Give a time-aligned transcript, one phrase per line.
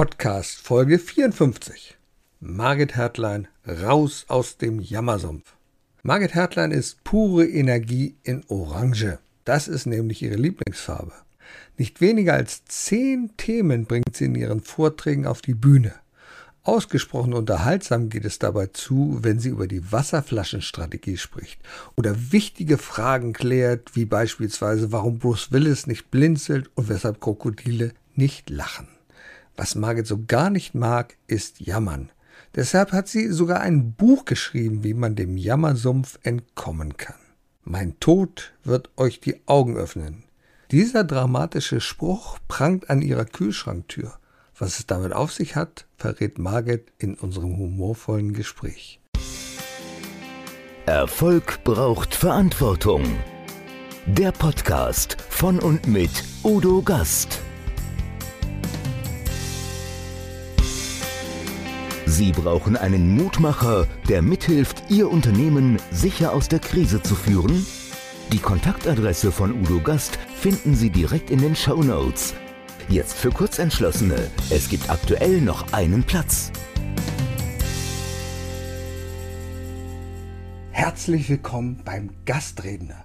[0.00, 1.98] Podcast Folge 54.
[2.40, 5.54] Margit Hertlein raus aus dem Jammersumpf.
[6.02, 9.18] Margit Hertlein ist pure Energie in Orange.
[9.44, 11.12] Das ist nämlich ihre Lieblingsfarbe.
[11.76, 15.92] Nicht weniger als zehn Themen bringt sie in ihren Vorträgen auf die Bühne.
[16.62, 21.60] Ausgesprochen unterhaltsam geht es dabei zu, wenn sie über die Wasserflaschenstrategie spricht
[21.94, 28.48] oder wichtige Fragen klärt, wie beispielsweise warum Bruce Willis nicht blinzelt und weshalb Krokodile nicht
[28.48, 28.88] lachen.
[29.60, 32.10] Was Margit so gar nicht mag, ist Jammern.
[32.54, 37.20] Deshalb hat sie sogar ein Buch geschrieben, wie man dem Jammersumpf entkommen kann.
[37.62, 40.24] Mein Tod wird euch die Augen öffnen.
[40.70, 44.14] Dieser dramatische Spruch prangt an ihrer Kühlschranktür.
[44.58, 48.98] Was es damit auf sich hat, verrät Margit in unserem humorvollen Gespräch.
[50.86, 53.04] Erfolg braucht Verantwortung.
[54.06, 57.42] Der Podcast von und mit Udo Gast.
[62.10, 67.64] Sie brauchen einen Mutmacher, der mithilft, Ihr Unternehmen sicher aus der Krise zu führen?
[68.32, 72.34] Die Kontaktadresse von Udo Gast finden Sie direkt in den Show Notes
[72.88, 74.28] Jetzt für Kurzentschlossene.
[74.50, 76.50] Es gibt aktuell noch einen Platz.
[80.72, 83.04] Herzlich willkommen beim Gastredner.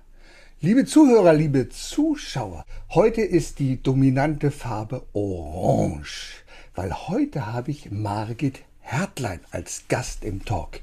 [0.61, 6.43] Liebe Zuhörer, liebe Zuschauer, heute ist die dominante Farbe Orange,
[6.73, 10.80] weil heute habe ich Margit Hertlein als Gast im Talk.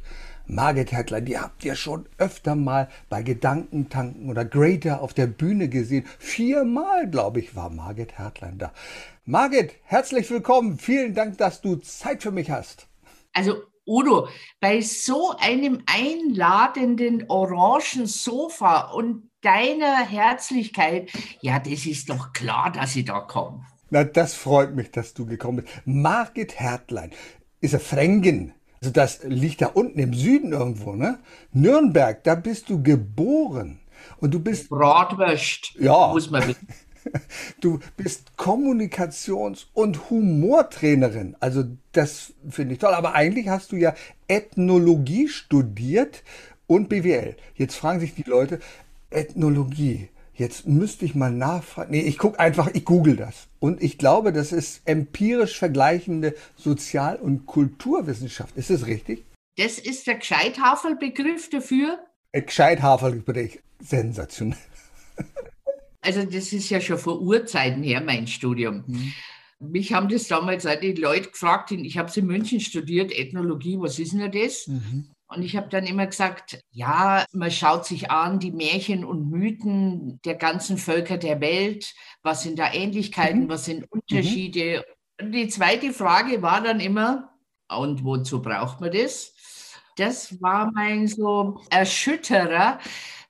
[0.46, 5.68] Margit Hertler, die habt ihr schon öfter mal bei Gedankentanken oder Greater auf der Bühne
[5.68, 6.04] gesehen.
[6.18, 8.72] Viermal, glaube ich, war Margit Hertlein da.
[9.24, 10.78] Margit, herzlich willkommen.
[10.78, 12.88] Vielen Dank, dass du Zeit für mich hast.
[13.32, 14.28] Also Udo,
[14.60, 21.08] bei so einem einladenden orangen Sofa und deiner Herzlichkeit,
[21.40, 23.64] ja, das ist doch klar, dass ich da komme.
[23.90, 25.68] Na, das freut mich, dass du gekommen bist.
[25.84, 27.12] Margit Hertlein
[27.62, 28.52] ist eine Fränkin.
[28.82, 31.18] Also das liegt da unten im Süden irgendwo, ne?
[31.52, 33.78] Nürnberg, da bist du geboren.
[34.18, 34.68] Und du bist.
[34.68, 35.74] Bratwurst.
[35.78, 36.08] Ja.
[36.08, 36.68] Muss man wissen.
[37.60, 41.34] Du bist Kommunikations- und Humortrainerin.
[41.40, 42.94] Also das finde ich toll.
[42.94, 43.92] Aber eigentlich hast du ja
[44.28, 46.22] Ethnologie studiert
[46.68, 47.34] und BWL.
[47.56, 48.60] Jetzt fragen sich die Leute,
[49.10, 51.90] Ethnologie, Jetzt müsste ich mal nachfragen.
[51.90, 53.48] Nee, ich gucke einfach, ich google das.
[53.60, 58.56] Und ich glaube, das ist empirisch vergleichende Sozial- und Kulturwissenschaft.
[58.56, 59.24] Ist das richtig?
[59.56, 61.98] Das ist der Gescheithaferl-Begriff dafür.
[62.32, 63.58] Gescheithaferl-Begriff.
[63.80, 64.58] Sensationell.
[66.04, 68.82] Also das ist ja schon vor Urzeiten her, mein Studium.
[68.88, 69.12] Mhm.
[69.60, 73.78] Mich haben das damals auch die Leute gefragt, ich habe es in München studiert, Ethnologie,
[73.78, 74.66] was ist denn das?
[74.66, 75.11] Mhm.
[75.34, 80.20] Und ich habe dann immer gesagt, ja, man schaut sich an die Märchen und Mythen
[80.24, 81.94] der ganzen Völker der Welt.
[82.22, 83.48] Was sind da Ähnlichkeiten, mhm.
[83.48, 84.84] was sind Unterschiede?
[85.18, 85.26] Mhm.
[85.26, 87.32] Und die zweite Frage war dann immer,
[87.68, 89.32] und wozu braucht man das?
[89.96, 92.78] Das war mein so Erschütterer,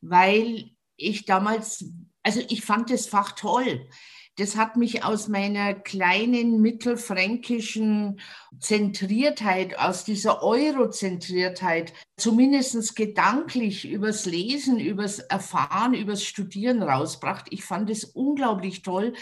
[0.00, 1.84] weil ich damals,
[2.22, 3.88] also ich fand das Fach toll
[4.36, 8.20] das hat mich aus meiner kleinen mittelfränkischen
[8.58, 17.46] Zentriertheit, aus dieser Eurozentriertheit, zumindest gedanklich übers Lesen, übers Erfahren, übers Studieren rausbracht.
[17.50, 19.12] Ich fand es unglaublich toll,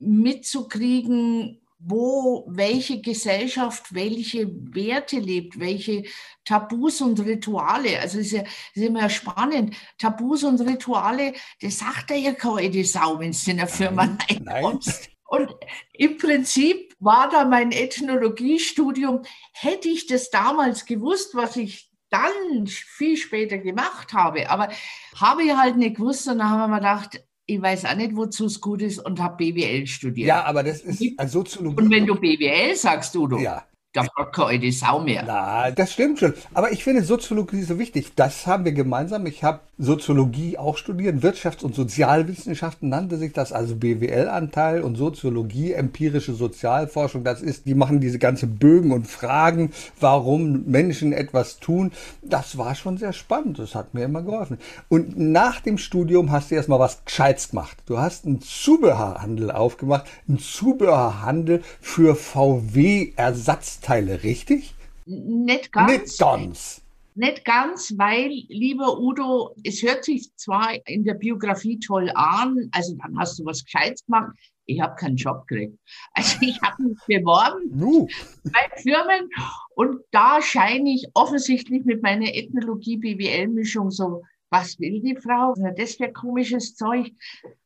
[0.00, 6.04] mitzukriegen, wo welche Gesellschaft welche Werte lebt, welche
[6.44, 8.00] Tabus und Rituale.
[8.00, 8.42] Also ist, ja,
[8.74, 9.76] ist immer spannend.
[9.98, 15.10] Tabus und Rituale, das sagt er ja keine Sau, wenn du in der Firma reinkommst.
[15.28, 15.50] Und
[15.92, 19.22] im Prinzip war da mein Ethnologiestudium,
[19.52, 24.68] hätte ich das damals gewusst, was ich dann viel später gemacht habe, aber
[25.16, 28.16] habe ich halt nicht gewusst und dann haben wir mir gedacht, ich weiß auch nicht,
[28.16, 30.28] wozu es gut ist und habe BWL studiert.
[30.28, 31.82] Ja, aber das ist also Soziologie.
[31.82, 33.64] Und wenn du BWL sagst, du, du ja.
[33.96, 35.24] Da fragt keine Sau mehr.
[35.26, 36.34] Na, das stimmt schon.
[36.52, 38.12] Aber ich finde Soziologie so wichtig.
[38.14, 39.24] Das haben wir gemeinsam.
[39.24, 41.22] Ich habe Soziologie auch studiert.
[41.24, 47.24] Wirtschafts- und Sozialwissenschaften nannte sich das, also BWL-Anteil und Soziologie, empirische Sozialforschung.
[47.24, 51.90] Das ist, die machen diese ganze Bögen und Fragen, warum Menschen etwas tun.
[52.22, 53.58] Das war schon sehr spannend.
[53.58, 54.58] Das hat mir immer geholfen.
[54.90, 57.78] Und nach dem Studium hast du erstmal was Gescheites gemacht.
[57.86, 60.04] Du hast einen Zubehörhandel aufgemacht.
[60.28, 63.85] Einen Zubehörhandel für VW-Ersatzteile.
[63.86, 64.74] Teile, richtig?
[65.04, 65.92] Nicht ganz.
[65.92, 66.82] Nicht ganz.
[67.14, 72.96] Nicht ganz, weil, lieber Udo, es hört sich zwar in der Biografie toll an, also
[72.96, 74.32] dann hast du was Gescheites gemacht,
[74.64, 75.78] ich habe keinen Job gekriegt.
[76.14, 78.08] Also ich habe mich beworben uh.
[78.52, 79.30] bei Firmen
[79.76, 85.54] und da scheine ich offensichtlich mit meiner Ethnologie-BWL-Mischung so, was will die Frau?
[85.76, 87.12] Das wäre komisches Zeug.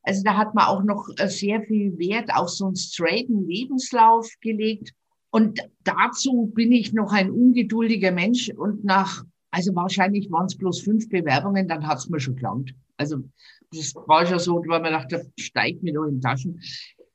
[0.02, 4.92] Also da hat man auch noch sehr viel Wert auf so einen straighten Lebenslauf gelegt.
[5.30, 10.80] Und dazu bin ich noch ein ungeduldiger Mensch und nach, also wahrscheinlich waren es bloß
[10.80, 12.74] fünf Bewerbungen, dann hat es mir schon gelangt.
[12.96, 13.18] Also
[13.72, 16.60] das war schon so, weil man dachte, steigt mir doch in Taschen.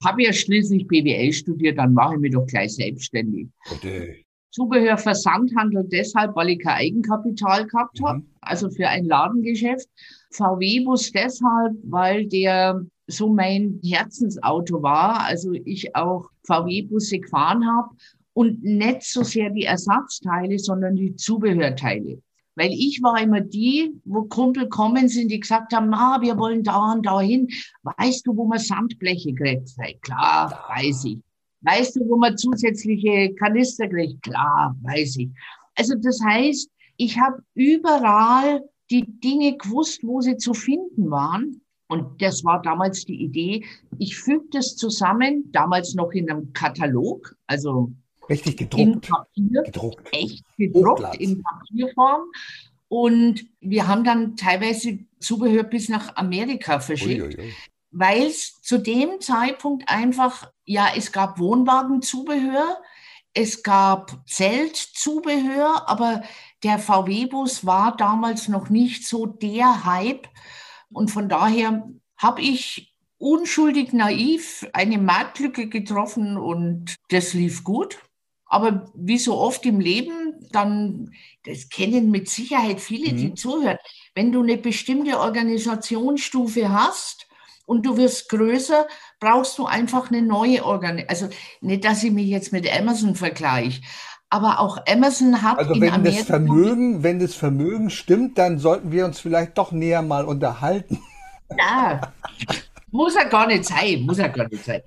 [0.04, 3.48] Habe ja schließlich BWL studiert, dann mache ich mich doch gleich selbstständig.
[3.70, 4.16] Bitte.
[4.52, 8.06] Zubehör Versandhandel deshalb, weil ich kein Eigenkapital gehabt mhm.
[8.06, 9.90] habe, also für ein Ladengeschäft.
[10.32, 15.26] VW-Bus deshalb, weil der so mein Herzensauto war.
[15.26, 17.96] Also ich auch VW-Busse gefahren habe
[18.34, 22.22] und nicht so sehr die Ersatzteile, sondern die Zubehörteile.
[22.56, 26.64] Weil ich war immer die, wo Kumpel kommen sind, die gesagt haben, na, wir wollen
[26.64, 27.48] da und da hin.
[27.84, 29.68] Weißt du, wo man Sandbleche kriegt?
[29.70, 31.20] Sei klar, weiß ich.
[31.62, 34.22] Weißt du, wo man zusätzliche Kanister kriegt?
[34.22, 35.30] Klar, weiß ich.
[35.76, 41.62] Also das heißt, ich habe überall die Dinge gewusst, wo sie zu finden waren.
[41.88, 43.66] Und das war damals die Idee.
[44.00, 47.92] Ich füge das zusammen, damals noch in einem Katalog, also
[48.28, 50.08] richtig gedruckt, in Papier, gedruckt.
[50.12, 51.18] echt gedruckt Hochglanz.
[51.18, 52.22] in Papierform.
[52.88, 57.38] Und wir haben dann teilweise Zubehör bis nach Amerika verschickt,
[57.92, 62.78] weil es zu dem Zeitpunkt einfach, ja, es gab Wohnwagenzubehör,
[63.34, 66.24] es gab Zeltzubehör, aber
[66.64, 70.28] der VW-Bus war damals noch nicht so der Hype.
[70.92, 78.00] Und von daher habe ich unschuldig naiv eine Marktlücke getroffen und das lief gut.
[78.46, 81.12] Aber wie so oft im Leben, dann,
[81.46, 83.36] das kennen mit Sicherheit viele, die mhm.
[83.36, 83.78] zuhören,
[84.14, 87.28] wenn du eine bestimmte Organisationsstufe hast
[87.66, 88.88] und du wirst größer,
[89.20, 91.10] brauchst du einfach eine neue Organisation.
[91.10, 93.82] Also nicht, dass ich mich jetzt mit Amazon vergleiche,
[94.30, 98.92] aber auch Amazon hat also wenn Amerika das Vermögen, wenn das Vermögen stimmt, dann sollten
[98.92, 101.00] wir uns vielleicht doch näher mal unterhalten.
[101.58, 102.02] Ja,
[102.92, 104.82] muss ja gar nicht sein, muss ja gar nicht sein.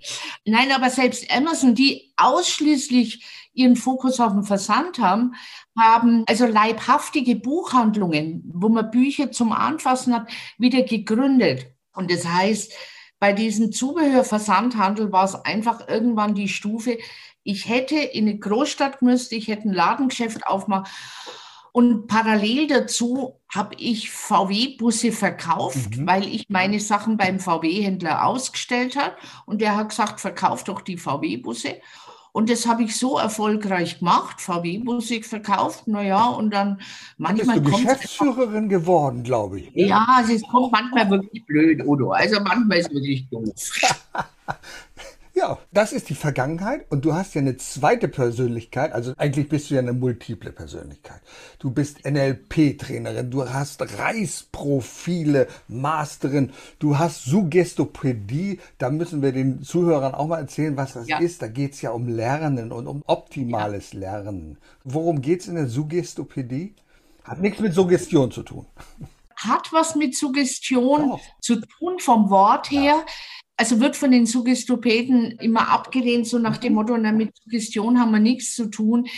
[0.44, 5.34] Nein, aber selbst Amazon, die ausschließlich ihren Fokus auf den Versand haben,
[5.76, 11.66] haben also leibhaftige Buchhandlungen, wo man Bücher zum Anfassen hat, wieder gegründet.
[11.92, 12.72] Und das heißt,
[13.20, 16.98] bei diesem Zubehörversandhandel war es einfach irgendwann die Stufe,
[17.48, 20.86] ich hätte in eine Großstadt müsste, ich hätte ein Ladengeschäft aufmachen.
[21.72, 26.06] Und parallel dazu habe ich VW-Busse verkauft, mhm.
[26.06, 29.14] weil ich meine Sachen beim VW-Händler ausgestellt habe.
[29.46, 31.76] Und der hat gesagt, verkauf doch die VW-Busse.
[32.32, 36.82] Und das habe ich so erfolgreich gemacht, VW-Busse verkauft, naja, und dann
[37.16, 37.60] manchmal.
[37.60, 39.74] Bist du Geschäftsführerin geworden, glaube ich.
[39.74, 39.86] Ne?
[39.86, 42.10] Ja, es kommt manchmal wirklich blöd, Udo.
[42.10, 43.46] Also manchmal ist es wirklich doof.
[45.38, 49.70] Ja, das ist die Vergangenheit und du hast ja eine zweite Persönlichkeit, also eigentlich bist
[49.70, 51.20] du ja eine multiple Persönlichkeit.
[51.60, 56.50] Du bist NLP-Trainerin, du hast Reisprofile, Masterin,
[56.80, 61.18] du hast Suggestopädie, da müssen wir den Zuhörern auch mal erzählen, was das ja.
[61.18, 61.40] ist.
[61.40, 64.00] Da geht es ja um Lernen und um optimales ja.
[64.00, 64.58] Lernen.
[64.82, 66.74] Worum geht es in der Suggestopädie?
[67.22, 68.66] Hat nichts mit Suggestion zu tun.
[69.36, 71.20] Hat was mit Suggestion Doch.
[71.40, 72.82] zu tun vom Wort her.
[72.82, 73.04] Ja
[73.58, 78.12] also wird von den Suggestopäden immer abgelehnt, so nach dem Motto, na, mit Suggestion haben
[78.12, 79.08] wir nichts zu tun.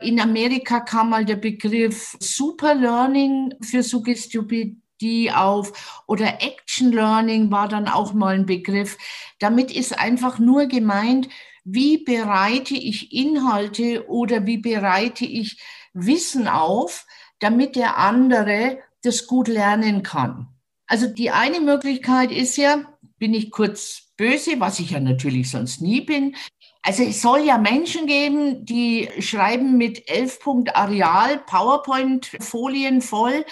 [0.00, 7.68] In Amerika kam mal der Begriff Super Learning für Suggestopädie auf oder Action Learning war
[7.68, 8.96] dann auch mal ein Begriff.
[9.38, 11.28] Damit ist einfach nur gemeint,
[11.64, 15.60] wie bereite ich Inhalte oder wie bereite ich
[15.92, 17.06] Wissen auf,
[17.40, 20.48] damit der andere das gut lernen kann.
[20.86, 22.86] Also die eine Möglichkeit ist ja,
[23.22, 26.34] bin ich kurz böse, was ich ja natürlich sonst nie bin.
[26.82, 33.44] Also es soll ja Menschen geben, die schreiben mit 11 Punkt Areal PowerPoint-Folien voll,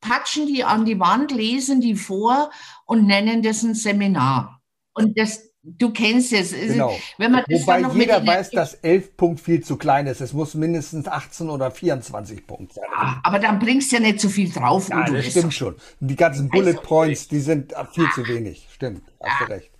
[0.00, 2.52] patschen die an die Wand, lesen die vor
[2.86, 4.62] und nennen das ein Seminar.
[4.94, 6.52] Und das Du kennst es.
[6.52, 6.96] Genau.
[7.18, 10.20] Man Wobei jeder weiß, dass 11 Punkt viel zu klein ist.
[10.20, 12.84] Es muss mindestens 18 oder 24 Punkt sein.
[12.90, 14.88] Ja, aber dann bringst du ja nicht so viel drauf.
[14.88, 15.74] Ja, das stimmt schon.
[16.00, 18.10] Die ganzen Bullet also, Points, die sind viel ja.
[18.14, 18.66] zu wenig.
[18.72, 19.70] Stimmt, hast du recht.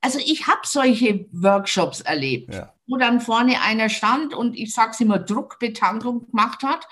[0.00, 2.72] Also ich habe solche Workshops erlebt, ja.
[2.86, 6.86] wo dann vorne einer stand und ich sage es immer, Druckbetankung gemacht hat,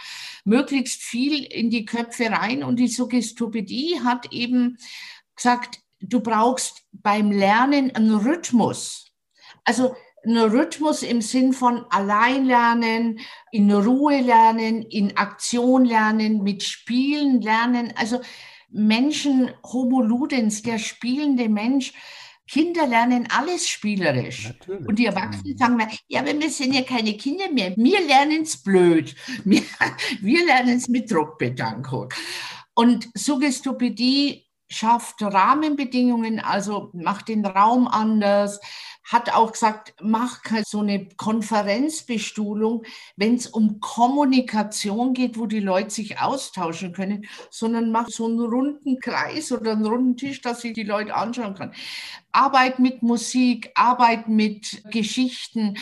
[0.45, 4.79] möglichst viel in die Köpfe rein und die Suggestopädie hat eben
[5.37, 9.13] gesagt, du brauchst beim Lernen einen Rhythmus.
[9.65, 9.95] Also
[10.25, 13.21] einen Rhythmus im Sinn von allein lernen,
[13.53, 17.93] in Ruhe lernen, in Aktion lernen, mit Spielen lernen.
[17.97, 18.21] Also
[18.71, 21.93] Menschen, Homo Ludens, der spielende Mensch,
[22.47, 24.45] Kinder lernen alles spielerisch.
[24.45, 24.87] Natürlich.
[24.87, 27.75] Und die Erwachsenen sagen, ja, aber wir sind ja keine Kinder mehr.
[27.77, 29.15] Wir lernen es blöd.
[29.45, 29.63] Wir,
[30.21, 32.13] wir lernen es mit Druckbetankung.
[32.75, 38.61] Und Suggestopädie schafft Rahmenbedingungen, also macht den Raum anders,
[39.05, 42.85] hat auch gesagt, mach so eine Konferenzbestuhlung,
[43.17, 48.41] wenn es um Kommunikation geht, wo die Leute sich austauschen können, sondern mach so einen
[48.41, 51.75] runden Kreis oder einen runden Tisch, dass sich die Leute anschauen können.
[52.33, 55.77] Arbeit mit Musik, Arbeit mit Geschichten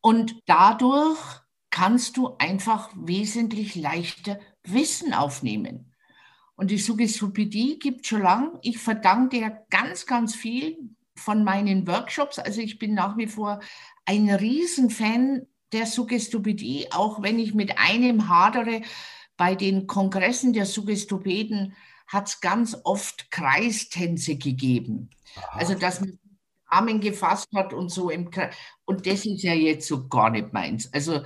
[0.00, 1.18] und dadurch
[1.70, 5.91] kannst du einfach wesentlich leichter Wissen aufnehmen.
[6.62, 8.56] Und die Suggestopädie gibt schon lang.
[8.62, 10.78] Ich verdanke dir ganz, ganz viel
[11.16, 12.38] von meinen Workshops.
[12.38, 13.58] Also ich bin nach wie vor
[14.04, 18.82] ein Riesenfan der Suggestopädie, auch wenn ich mit einem hadere.
[19.36, 21.74] Bei den Kongressen der Suggestopäden
[22.06, 25.10] hat es ganz oft Kreistänze gegeben.
[25.34, 25.58] Aha.
[25.58, 26.16] Also dass man
[26.66, 28.54] Armen gefasst hat und so im Kreis.
[28.84, 30.94] Und das ist ja jetzt so gar nicht meins.
[30.94, 31.22] Also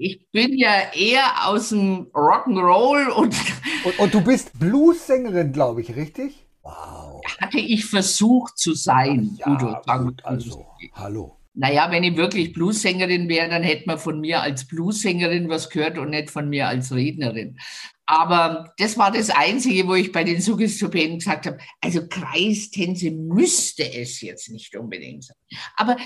[0.00, 3.36] ich bin ja eher aus dem Rock'n'Roll und,
[3.84, 3.98] und.
[3.98, 6.46] Und du bist Blues-Sängerin, glaube ich, richtig?
[6.62, 7.20] Wow.
[7.38, 9.76] Hatte ich versucht zu sein, ja, Udo.
[9.98, 11.36] Gut, also, hallo.
[11.52, 15.98] Naja, wenn ich wirklich Blues-Sängerin wäre, dann hätte man von mir als Blues-Sängerin was gehört
[15.98, 17.58] und nicht von mir als Rednerin.
[18.06, 23.82] Aber das war das Einzige, wo ich bei den Suggestopäden gesagt habe, also Kreistänze müsste
[23.92, 25.36] es jetzt nicht unbedingt sein.
[25.76, 25.96] Aber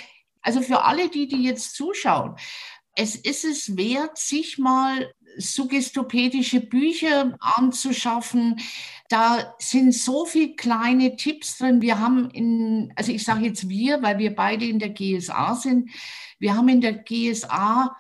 [0.45, 2.37] also für alle, die, die jetzt zuschauen,
[2.95, 8.61] es ist es wert, sich mal suggestopädische Bücher anzuschaffen.
[9.09, 11.83] Da sind so viele kleine Tipps drin.
[11.83, 15.91] Wir haben in, also ich sage jetzt wir, weil wir beide in der GSA sind.
[16.39, 17.97] Wir haben in der GSA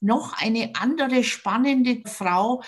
[0.00, 2.62] noch eine andere spannende Frau,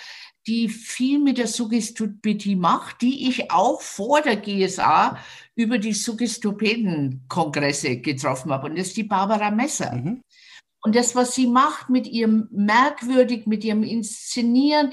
[0.46, 5.18] die viel mit der Suggestopädie macht, die ich auch vor der GSA
[5.56, 8.68] über die Suggestopäden-Kongresse getroffen habe.
[8.68, 9.92] Und das ist die Barbara Messer.
[9.92, 10.22] Mhm.
[10.84, 14.90] Und das, was sie macht mit ihrem merkwürdig, mit ihrem Inszenieren,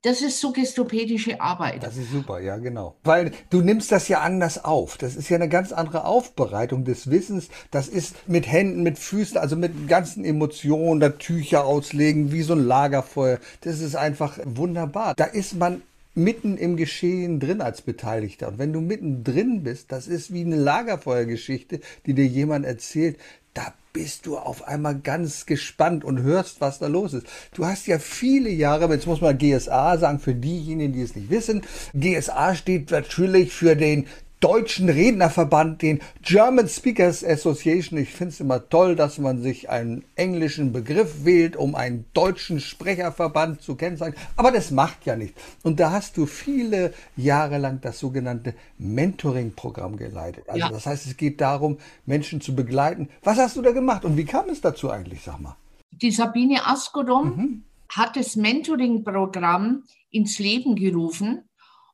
[0.00, 1.82] das ist suggestopädische Arbeit.
[1.82, 2.96] Das ist super, ja, genau.
[3.04, 4.96] Weil du nimmst das ja anders auf.
[4.96, 7.48] Das ist ja eine ganz andere Aufbereitung des Wissens.
[7.70, 12.54] Das ist mit Händen, mit Füßen, also mit ganzen Emotionen, da Tücher auslegen, wie so
[12.54, 13.38] ein Lagerfeuer.
[13.62, 15.14] Das ist einfach wunderbar.
[15.14, 15.82] Da ist man
[16.14, 18.48] mitten im Geschehen drin als Beteiligter.
[18.48, 23.18] Und wenn du mittendrin bist, das ist wie eine Lagerfeuergeschichte, die dir jemand erzählt,
[23.54, 27.28] da bist du auf einmal ganz gespannt und hörst, was da los ist.
[27.54, 31.30] Du hast ja viele Jahre, jetzt muss man GSA sagen, für diejenigen, die es nicht
[31.30, 31.62] wissen,
[31.94, 34.06] GSA steht natürlich für den
[34.44, 37.98] deutschen Rednerverband, den German Speakers Association.
[37.98, 42.60] Ich finde es immer toll, dass man sich einen englischen Begriff wählt, um einen deutschen
[42.60, 44.20] Sprecherverband zu kennzeichnen.
[44.36, 45.40] Aber das macht ja nichts.
[45.62, 50.46] Und da hast du viele Jahre lang das sogenannte Mentoring-Programm geleitet.
[50.46, 50.68] Also ja.
[50.68, 53.08] das heißt, es geht darum, Menschen zu begleiten.
[53.22, 55.56] Was hast du da gemacht und wie kam es dazu eigentlich, sag mal?
[55.90, 57.64] Die Sabine Askodom mhm.
[57.88, 61.48] hat das Mentoring-Programm ins Leben gerufen.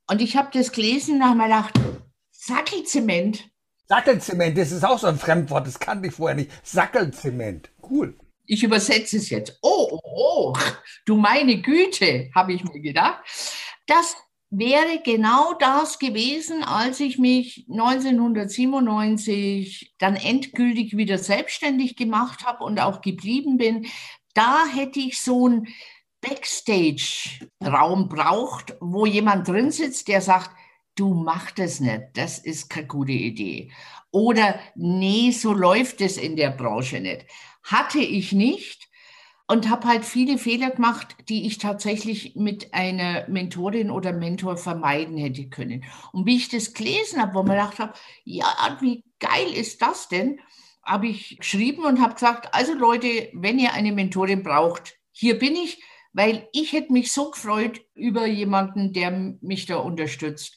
[0.09, 1.79] Und ich habe das gelesen und habe mir gedacht,
[2.51, 3.49] Sackelzement.
[3.87, 6.51] Sackelzement, das ist auch so ein Fremdwort, das kannte ich vorher nicht.
[6.65, 8.19] Sackelzement, cool.
[8.45, 9.61] Ich übersetze es jetzt.
[9.63, 10.53] Oh, oh, oh,
[11.07, 13.21] du meine Güte, habe ich mir gedacht.
[13.87, 14.17] Das
[14.51, 22.81] wäre genau das gewesen, als ich mich 1997 dann endgültig wieder selbstständig gemacht habe und
[22.81, 23.87] auch geblieben bin.
[24.35, 25.69] Da hätte ich so einen
[26.21, 30.51] Backstage-Raum braucht, wo jemand drin sitzt, der sagt,
[30.95, 33.71] du mach das nicht, das ist keine gute Idee.
[34.11, 37.27] Oder nee, so läuft es in der Branche nicht.
[37.63, 38.89] Hatte ich nicht
[39.51, 45.17] und habe halt viele Fehler gemacht, die ich tatsächlich mit einer Mentorin oder Mentor vermeiden
[45.17, 45.85] hätte können.
[46.13, 47.95] Und wie ich das gelesen habe, wo man gedacht habe,
[48.25, 48.47] ja,
[48.81, 50.41] wie geil ist das denn?
[50.85, 55.57] Habe ich geschrieben und habe gesagt, also Leute, wenn ihr eine Mentorin braucht, hier bin
[55.57, 55.83] ich,
[56.13, 60.57] weil ich hätte mich so gefreut über jemanden, der mich da unterstützt.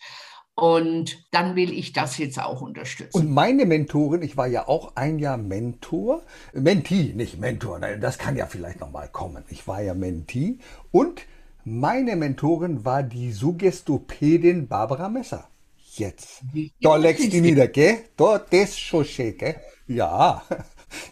[0.56, 3.18] Und dann will ich das jetzt auch unterstützen.
[3.18, 6.22] Und meine Mentorin, ich war ja auch ein Jahr Mentor,
[6.54, 9.44] Mentee, nicht Mentor, das kann ja vielleicht nochmal kommen.
[9.50, 10.60] Ich war ja Mentee
[10.92, 11.24] und
[11.66, 15.48] meine Mentorin war die Suggestopädin Barbara Messer.
[15.96, 16.42] Jetzt.
[16.82, 18.00] Da legst du nieder, gell?
[18.18, 19.56] Da, das schon schön, gell?
[19.88, 20.44] Ja.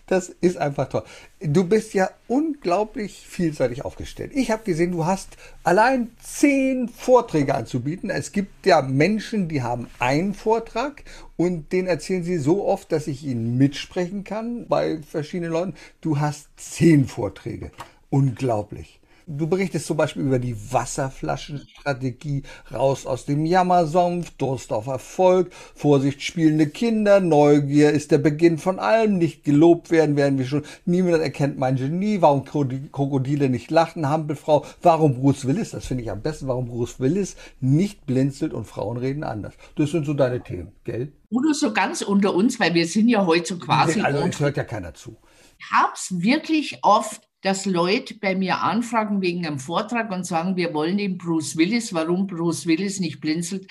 [0.05, 1.03] Das ist einfach toll.
[1.43, 4.31] Du bist ja unglaublich vielseitig aufgestellt.
[4.35, 8.11] Ich habe gesehen, du hast allein zehn Vorträge anzubieten.
[8.11, 11.03] Es gibt ja Menschen, die haben einen Vortrag
[11.37, 15.73] und den erzählen sie so oft, dass ich ihn mitsprechen kann bei verschiedenen Leuten.
[15.99, 17.71] Du hast zehn Vorträge.
[18.11, 19.00] Unglaublich.
[19.33, 26.21] Du berichtest zum Beispiel über die Wasserflaschenstrategie, raus aus dem Jammersumpf, Durst auf Erfolg, Vorsicht
[26.21, 31.21] spielende Kinder, Neugier ist der Beginn von allem, nicht gelobt werden, werden wir schon, niemand
[31.21, 36.21] erkennt mein Genie, warum Krokodile nicht lachen, Hampelfrau, warum Bruce Willis, das finde ich am
[36.21, 39.53] besten, warum Bruce Willis nicht blinzelt und Frauen reden anders.
[39.75, 41.13] Das sind so deine Themen, gell?
[41.29, 44.01] Udo, so ganz unter uns, weil wir sind ja heute so quasi.
[44.05, 45.15] Also, es hört ja keiner zu.
[45.57, 50.55] Ich habe es wirklich oft dass Leute bei mir anfragen wegen einem Vortrag und sagen,
[50.55, 53.67] wir wollen den Bruce Willis, warum Bruce Willis nicht blinzelt.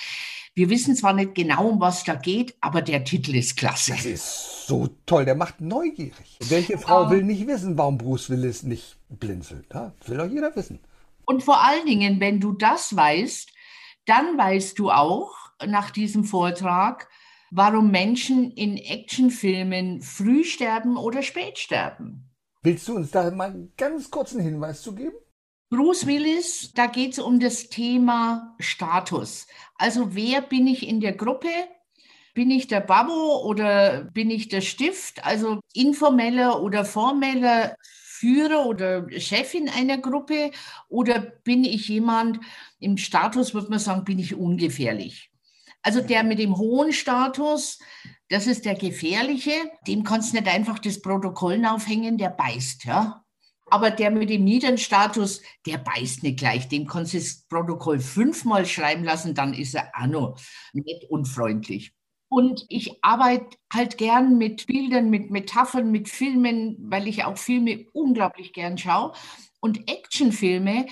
[0.55, 3.93] Wir wissen zwar nicht genau, um was da geht, aber der Titel ist klasse.
[3.93, 6.39] Das ist so toll, der macht neugierig.
[6.49, 9.67] Welche Frau um, will nicht wissen, warum Bruce Willis nicht blinzelt?
[9.73, 10.81] Ja, das will doch jeder wissen.
[11.25, 13.53] Und vor allen Dingen, wenn du das weißt,
[14.07, 15.33] dann weißt du auch
[15.65, 17.09] nach diesem Vortrag,
[17.53, 22.30] warum Menschen in Actionfilmen früh sterben oder spät sterben.
[22.63, 25.17] Willst du uns da mal einen ganz kurzen Hinweis zu geben?
[25.71, 29.47] Bruce Willis, da geht es um das Thema Status.
[29.77, 31.49] Also wer bin ich in der Gruppe?
[32.35, 35.25] Bin ich der Babbo oder bin ich der Stift?
[35.25, 40.51] Also informeller oder formeller Führer oder Chefin einer Gruppe
[40.89, 42.41] oder bin ich jemand
[42.79, 45.30] im Status, würde man sagen, bin ich ungefährlich?
[45.83, 47.79] Also der mit dem hohen Status,
[48.29, 49.53] das ist der gefährliche,
[49.87, 53.25] dem kannst du nicht einfach das Protokoll aufhängen, der beißt, ja.
[53.73, 56.69] Aber der mit dem niederen Status, der beißt nicht gleich.
[56.69, 60.41] Dem kannst du das Protokoll fünfmal schreiben lassen, dann ist er auch noch
[60.73, 61.93] nicht unfreundlich.
[62.29, 67.87] Und ich arbeite halt gern mit Bildern, mit Metaphern, mit Filmen, weil ich auch Filme
[67.93, 69.13] unglaublich gern schaue.
[69.61, 70.87] Und Actionfilme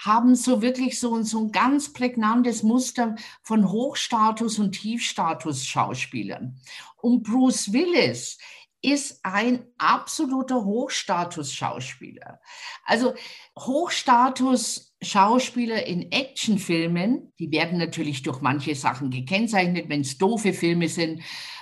[0.00, 6.58] haben so wirklich so, so ein ganz prägnantes Muster von Hochstatus- und Tiefstatus-Schauspielern.
[6.96, 8.38] Und Bruce Willis
[8.82, 12.40] ist ein absoluter Hochstatus-Schauspieler.
[12.86, 13.12] Also
[13.58, 19.90] Hochstatus-Schauspieler in Actionfilmen, die werden natürlich durch manche Sachen gekennzeichnet.
[19.90, 21.20] Wenn es doofe Filme sind,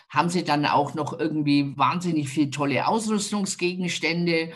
[0.09, 4.53] haben sie dann auch noch irgendwie wahnsinnig viel tolle Ausrüstungsgegenstände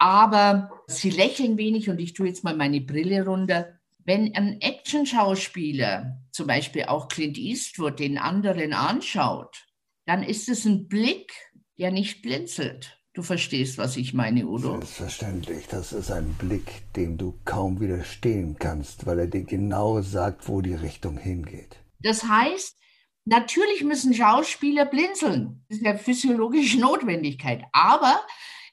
[0.00, 3.78] aber sie lächeln wenig und ich tue jetzt mal meine Brille runter.
[4.04, 9.66] Wenn ein Action-Schauspieler, zum Beispiel auch Clint Eastwood, den anderen anschaut,
[10.06, 11.32] dann ist es ein Blick,
[11.78, 12.98] der nicht blinzelt.
[13.12, 14.70] Du verstehst, was ich meine, Udo.
[14.70, 15.66] Selbstverständlich.
[15.66, 20.62] Das ist ein Blick, dem du kaum widerstehen kannst, weil er dir genau sagt, wo
[20.62, 21.76] die Richtung hingeht.
[21.98, 22.78] Das heißt,
[23.26, 25.62] natürlich müssen Schauspieler blinzeln.
[25.68, 27.64] Das ist ja physiologische Notwendigkeit.
[27.72, 28.20] Aber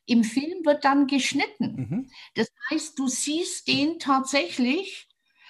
[0.07, 1.75] im Film wird dann geschnitten.
[1.75, 2.09] Mhm.
[2.33, 5.07] Das heißt, du siehst den tatsächlich.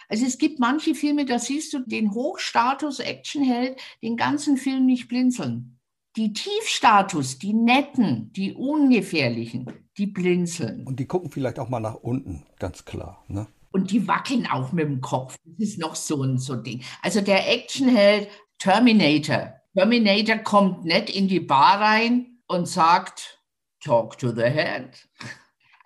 [0.09, 5.79] Also es gibt manche Filme, da siehst du den Hochstatus-Actionheld den ganzen Film nicht blinzeln.
[6.15, 10.85] Die Tiefstatus, die netten, die ungefährlichen, die blinzeln.
[10.87, 13.23] Und die gucken vielleicht auch mal nach unten, ganz klar.
[13.27, 13.47] Ne?
[13.71, 15.35] Und die wackeln auch mit dem Kopf.
[15.45, 16.83] Das ist noch so ein so Ding.
[17.03, 19.53] Also der Actionheld Terminator.
[19.75, 23.36] Terminator kommt nicht in die Bar rein und sagt,
[23.79, 25.07] Talk to the head.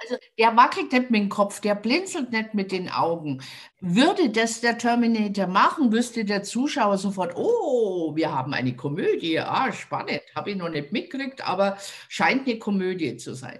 [0.01, 3.41] Also der wackelt nicht mit dem Kopf, der blinzelt nicht mit den Augen.
[3.80, 9.71] Würde das der Terminator machen, wüsste der Zuschauer sofort, oh, wir haben eine Komödie, ah,
[9.71, 11.77] spannend, habe ich noch nicht mitgekriegt, aber
[12.10, 13.60] scheint eine Komödie zu sein.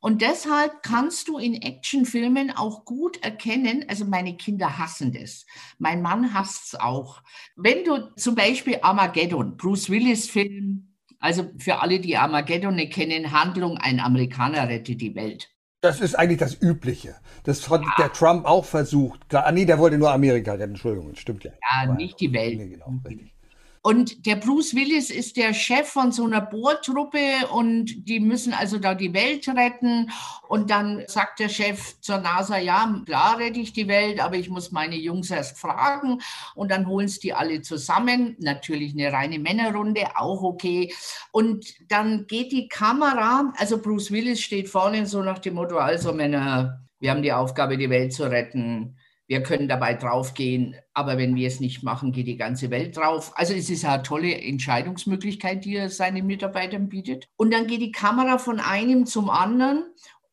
[0.00, 5.44] Und deshalb kannst du in Actionfilmen auch gut erkennen, also meine Kinder hassen das.
[5.78, 7.20] Mein Mann hasst es auch.
[7.56, 10.87] Wenn du zum Beispiel Armageddon, Bruce Willis Film,
[11.18, 15.50] also für alle, die Armageddon nicht kennen, Handlung, ein Amerikaner rettet die Welt.
[15.80, 17.14] Das ist eigentlich das Übliche.
[17.44, 17.94] Das hat ja.
[17.98, 19.32] der Trump auch versucht.
[19.32, 20.72] Ah, nee, der wollte nur Amerika retten.
[20.72, 21.52] Entschuldigung, stimmt ja.
[21.52, 22.58] Ja, Aber nicht die Welt.
[22.58, 23.32] Nee, genau, richtig.
[23.82, 28.78] Und der Bruce Willis ist der Chef von so einer Bohrtruppe und die müssen also
[28.78, 30.10] da die Welt retten.
[30.48, 34.50] Und dann sagt der Chef zur NASA, ja, klar rette ich die Welt, aber ich
[34.50, 36.20] muss meine Jungs erst fragen.
[36.54, 38.36] Und dann holen sie die alle zusammen.
[38.38, 40.92] Natürlich eine reine Männerrunde, auch okay.
[41.30, 46.12] Und dann geht die Kamera, also Bruce Willis steht vorne so nach dem Motto, also
[46.12, 48.97] Männer, wir haben die Aufgabe, die Welt zu retten
[49.28, 53.32] wir können dabei draufgehen, aber wenn wir es nicht machen, geht die ganze Welt drauf.
[53.34, 57.28] Also es ist eine tolle Entscheidungsmöglichkeit, die er seinen Mitarbeitern bietet.
[57.36, 59.84] Und dann geht die Kamera von einem zum anderen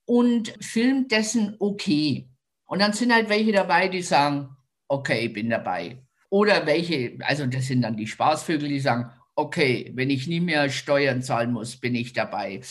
[0.05, 2.29] und filmt dessen okay.
[2.65, 4.55] Und dann sind halt welche dabei, die sagen,
[4.87, 6.01] okay, bin dabei.
[6.29, 10.69] Oder welche, also das sind dann die Spaßvögel, die sagen, okay, wenn ich nie mehr
[10.69, 12.61] Steuern zahlen muss, bin ich dabei.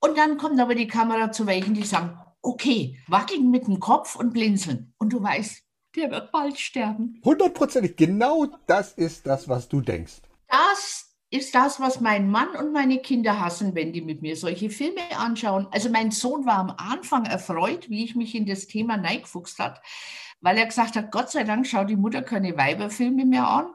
[0.00, 4.16] Und dann kommt aber die Kamera zu welchen, die sagen, okay, wackeln mit dem Kopf
[4.16, 4.94] und blinzeln.
[4.98, 5.62] Und du weißt,
[5.96, 7.20] der wird bald sterben.
[7.24, 10.20] Hundertprozentig, genau das ist das, was du denkst.
[10.48, 14.68] Das ist das, was mein Mann und meine Kinder hassen, wenn die mit mir solche
[14.68, 15.68] Filme anschauen.
[15.70, 19.80] Also mein Sohn war am Anfang erfreut, wie ich mich in das Thema neigefuchst hat,
[20.40, 23.66] weil er gesagt hat, Gott sei Dank schaut die Mutter keine Weiberfilme mehr an.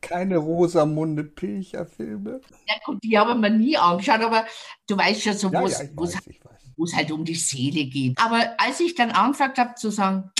[0.00, 2.40] Keine Rosamunde Pilcher-Filme.
[2.68, 4.44] Ja gut, die haben wir nie angeschaut, aber
[4.86, 6.04] du weißt schon so, Ja, wo ja, es ich wo
[6.74, 8.18] es- wo es halt um die Seele geht.
[8.18, 10.30] Aber als ich dann angefangen habe zu sagen,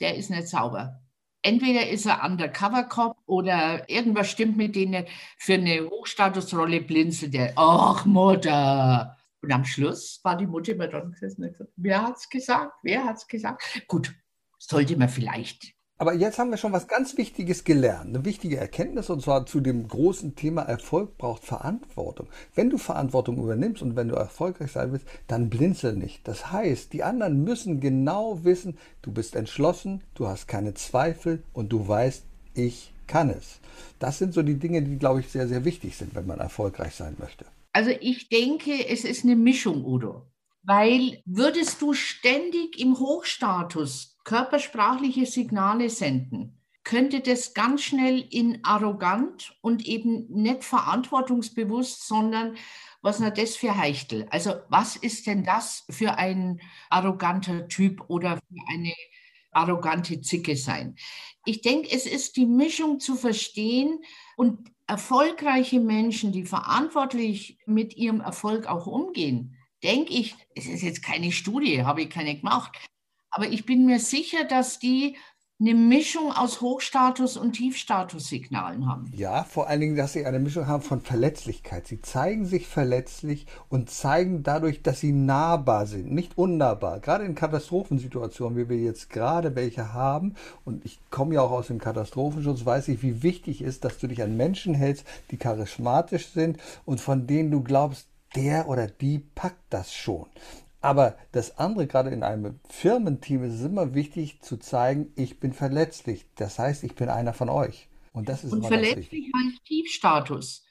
[0.00, 0.98] der ist nicht sauber.
[1.44, 5.06] Entweder ist er Undercover-Cop oder irgendwas stimmt mit denen.
[5.38, 7.52] Für eine Hochstatusrolle blinzelt der.
[7.56, 9.16] Ach, Mutter.
[9.40, 12.72] Und am Schluss war die Mutter immer dran gesessen und hat gesagt, wer hat's gesagt?
[12.84, 13.62] Wer hat's gesagt?
[13.88, 14.14] Gut,
[14.58, 15.74] sollte man vielleicht.
[16.02, 19.60] Aber jetzt haben wir schon was ganz Wichtiges gelernt, eine wichtige Erkenntnis, und zwar zu
[19.60, 22.26] dem großen Thema Erfolg braucht Verantwortung.
[22.56, 26.26] Wenn du Verantwortung übernimmst und wenn du erfolgreich sein willst, dann blinzel nicht.
[26.26, 31.68] Das heißt, die anderen müssen genau wissen, du bist entschlossen, du hast keine Zweifel und
[31.68, 33.60] du weißt, ich kann es.
[34.00, 36.96] Das sind so die Dinge, die, glaube ich, sehr, sehr wichtig sind, wenn man erfolgreich
[36.96, 37.44] sein möchte.
[37.72, 40.26] Also ich denke, es ist eine Mischung, Udo.
[40.64, 49.56] Weil würdest du ständig im Hochstatus körpersprachliche Signale senden, könnte das ganz schnell in arrogant
[49.60, 52.56] und eben nicht verantwortungsbewusst, sondern
[53.02, 54.26] was ist das für Heichtel?
[54.30, 58.94] Also was ist denn das für ein arroganter Typ oder für eine
[59.52, 60.96] arrogante Zicke sein?
[61.44, 64.00] Ich denke, es ist die Mischung zu verstehen
[64.36, 71.02] und erfolgreiche Menschen, die verantwortlich mit ihrem Erfolg auch umgehen, denke ich, es ist jetzt
[71.02, 72.78] keine Studie, habe ich keine gemacht,
[73.32, 75.16] aber ich bin mir sicher, dass die
[75.62, 79.12] eine Mischung aus Hochstatus- und Tiefstatussignalen haben.
[79.14, 81.86] Ja, vor allen Dingen, dass sie eine Mischung haben von Verletzlichkeit.
[81.86, 86.98] Sie zeigen sich verletzlich und zeigen dadurch, dass sie nahbar sind, nicht unnahbar.
[86.98, 91.68] Gerade in Katastrophensituationen, wie wir jetzt gerade welche haben, und ich komme ja auch aus
[91.68, 96.26] dem Katastrophenschutz, weiß ich, wie wichtig ist, dass du dich an Menschen hältst, die charismatisch
[96.26, 100.26] sind und von denen du glaubst, der oder die packt das schon.
[100.82, 105.52] Aber das andere, gerade in einem Firmenteam, ist es immer wichtig zu zeigen, ich bin
[105.52, 106.26] verletzlich.
[106.34, 107.88] Das heißt, ich bin einer von euch.
[108.12, 110.64] Und das ist Und verletzlich heißt Tiefstatus.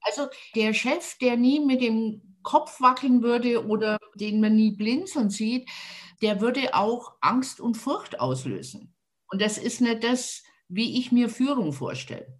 [0.00, 5.28] Also der Chef, der nie mit dem Kopf wackeln würde oder den man nie blinzeln
[5.28, 5.68] sieht,
[6.22, 8.94] der würde auch Angst und Furcht auslösen.
[9.30, 12.38] Und das ist nicht das, wie ich mir Führung vorstelle.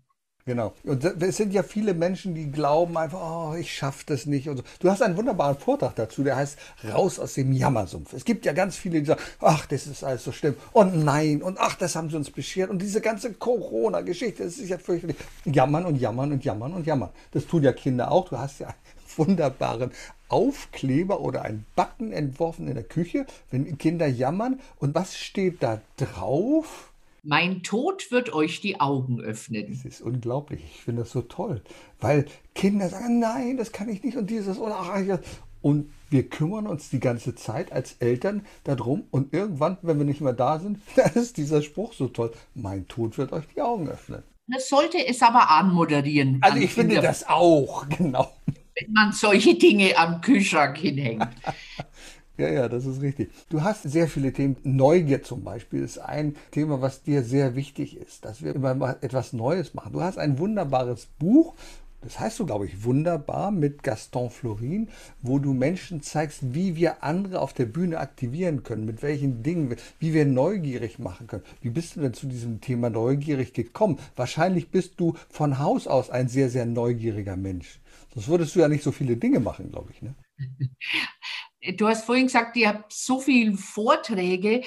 [0.48, 0.72] Genau.
[0.82, 4.48] Und es sind ja viele Menschen, die glauben einfach, oh, ich schaffe das nicht.
[4.48, 4.62] Und so.
[4.80, 6.58] Du hast einen wunderbaren Vortrag dazu, der heißt
[6.90, 8.14] Raus aus dem Jammersumpf.
[8.14, 10.54] Es gibt ja ganz viele, die sagen, ach, das ist alles so schlimm.
[10.72, 12.70] Und nein, und ach, das haben sie uns beschert.
[12.70, 15.18] Und diese ganze Corona-Geschichte, das ist ja fürchterlich.
[15.44, 17.10] Jammern und jammern und jammern und jammern.
[17.32, 18.30] Das tun ja Kinder auch.
[18.30, 18.76] Du hast ja einen
[19.18, 19.90] wunderbaren
[20.30, 24.60] Aufkleber oder einen Button entworfen in der Küche, wenn Kinder jammern.
[24.78, 26.90] Und was steht da drauf?
[27.28, 29.66] Mein Tod wird euch die Augen öffnen.
[29.68, 30.62] Das ist unglaublich.
[30.64, 31.60] Ich finde das so toll.
[32.00, 35.18] Weil Kinder sagen, nein, das kann ich nicht und dieses und ach, ja.
[35.60, 40.22] Und wir kümmern uns die ganze Zeit als Eltern darum und irgendwann, wenn wir nicht
[40.22, 42.32] mehr da sind, dann ist dieser Spruch so toll.
[42.54, 44.22] Mein Tod wird euch die Augen öffnen.
[44.46, 46.38] Das sollte es aber anmoderieren.
[46.40, 48.32] Also ich finde das auch, genau.
[48.46, 51.28] Wenn man solche Dinge am Kühlschrank hinhängt.
[52.38, 53.30] Ja, ja, das ist richtig.
[53.48, 54.56] Du hast sehr viele Themen.
[54.62, 59.32] Neugier zum Beispiel ist ein Thema, was dir sehr wichtig ist, dass wir immer etwas
[59.32, 59.92] Neues machen.
[59.92, 61.54] Du hast ein wunderbares Buch,
[62.00, 64.88] das heißt so, glaube ich, wunderbar mit Gaston Florin,
[65.20, 69.74] wo du Menschen zeigst, wie wir andere auf der Bühne aktivieren können, mit welchen Dingen,
[69.98, 71.42] wie wir neugierig machen können.
[71.60, 73.98] Wie bist du denn zu diesem Thema neugierig gekommen?
[74.14, 77.80] Wahrscheinlich bist du von Haus aus ein sehr, sehr neugieriger Mensch.
[78.14, 80.00] Sonst würdest du ja nicht so viele Dinge machen, glaube ich.
[80.02, 80.14] Ne?
[81.76, 84.62] Du hast vorhin gesagt, ihr habt so viele Vorträge.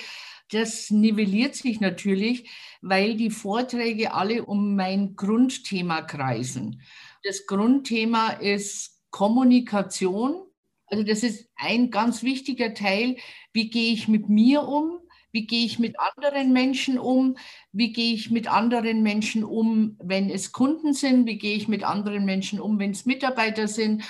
[0.52, 2.50] Das nivelliert sich natürlich,
[2.82, 6.82] weil die Vorträge alle um mein Grundthema kreisen.
[7.24, 10.44] Das Grundthema ist Kommunikation.
[10.88, 13.16] Also das ist ein ganz wichtiger Teil.
[13.54, 15.00] Wie gehe ich mit mir um?
[15.32, 17.38] Wie gehe ich mit anderen Menschen um?
[17.72, 21.26] Wie gehe ich mit anderen Menschen um, wenn es Kunden sind?
[21.26, 24.04] Wie gehe ich mit anderen Menschen um, wenn es Mitarbeiter sind?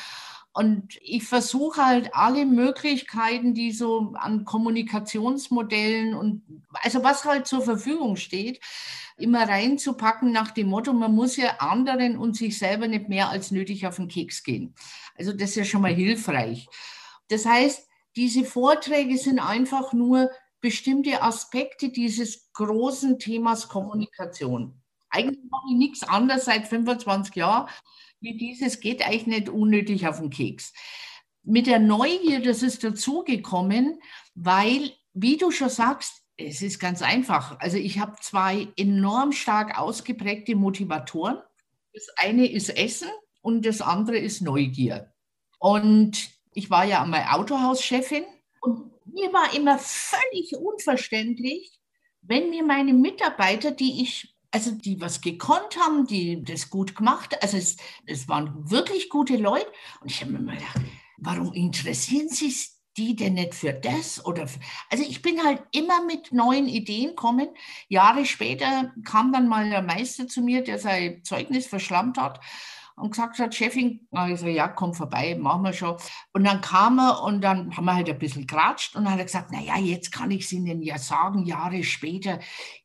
[0.54, 7.62] Und ich versuche halt alle Möglichkeiten, die so an Kommunikationsmodellen und also was halt zur
[7.62, 8.60] Verfügung steht,
[9.18, 13.52] immer reinzupacken nach dem Motto, man muss ja anderen und sich selber nicht mehr als
[13.52, 14.76] nötig auf den Keks gehen.
[15.18, 16.68] Also das ist ja schon mal hilfreich.
[17.30, 17.88] Das heißt,
[18.18, 24.81] diese Vorträge sind einfach nur bestimmte Aspekte dieses großen Themas Kommunikation.
[25.12, 27.68] Eigentlich mache ich nichts anderes seit 25 Jahren
[28.22, 30.74] wie dieses geht eigentlich nicht unnötig auf den Keks.
[31.44, 34.00] Mit der Neugier, das ist dazugekommen,
[34.36, 37.60] weil, wie du schon sagst, es ist ganz einfach.
[37.60, 41.40] Also ich habe zwei enorm stark ausgeprägte Motivatoren.
[41.94, 43.10] Das eine ist Essen
[43.42, 45.12] und das andere ist Neugier.
[45.58, 48.24] Und ich war ja einmal Autohauschefin
[48.62, 51.80] und mir war immer völlig unverständlich,
[52.22, 57.42] wenn mir meine Mitarbeiter, die ich, also die was gekonnt haben, die das gut gemacht,
[57.42, 59.72] also es, es waren wirklich gute Leute.
[60.02, 60.82] Und ich habe mir immer gedacht,
[61.18, 62.54] warum interessieren Sie
[62.98, 64.60] die denn nicht für das oder für,
[64.90, 67.48] also ich bin halt immer mit neuen Ideen kommen.
[67.88, 72.42] Jahre später kam dann mal der Meister zu mir, der sein Zeugnis verschlammt hat
[73.02, 75.98] und gesagt hat, Chefin, ich so, ja, komm vorbei, machen wir schon.
[76.34, 79.20] Und dann kam er und dann haben wir halt ein bisschen geratscht und dann hat
[79.20, 82.40] er gesagt, naja, jetzt kann ich es Ihnen ja sagen, Jahre später,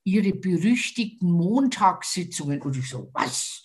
[0.04, 2.60] Ihre berüchtigten Montagssitzungen.
[2.62, 3.64] Und ich so, was?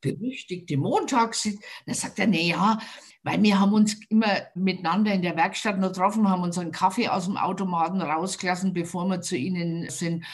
[0.00, 1.64] Berüchtigte Montagssitzungen?
[1.86, 2.78] Dann sagt er, naja,
[3.22, 7.26] weil wir haben uns immer miteinander in der Werkstatt noch getroffen, haben unseren Kaffee aus
[7.26, 10.24] dem Automaten rausgelassen, bevor wir zu ihnen sind,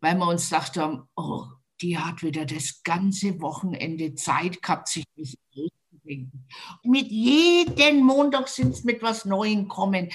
[0.00, 1.46] weil wir uns gedacht haben, oh,
[1.80, 6.46] die hat wieder das ganze Wochenende Zeit gehabt, sich das auszudenken.
[6.82, 10.10] Mit jedem Montag sind sie mit was Neuem kommen.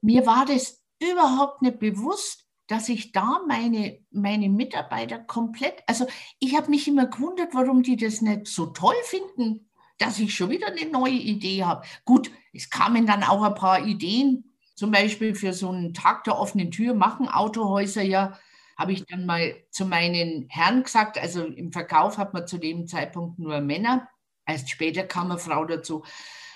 [0.00, 6.06] Mir war das überhaupt nicht bewusst, dass ich da meine, meine Mitarbeiter komplett, also
[6.38, 10.50] ich habe mich immer gewundert, warum die das nicht so toll finden, dass ich schon
[10.50, 11.86] wieder eine neue Idee habe.
[12.04, 16.38] Gut, es kamen dann auch ein paar Ideen, zum Beispiel für so einen Tag der
[16.38, 18.38] offenen Tür machen Autohäuser ja
[18.76, 22.86] habe ich dann mal zu meinen Herren gesagt, also im Verkauf hat man zu dem
[22.86, 24.08] Zeitpunkt nur Männer,
[24.46, 26.04] erst später kam eine Frau dazu,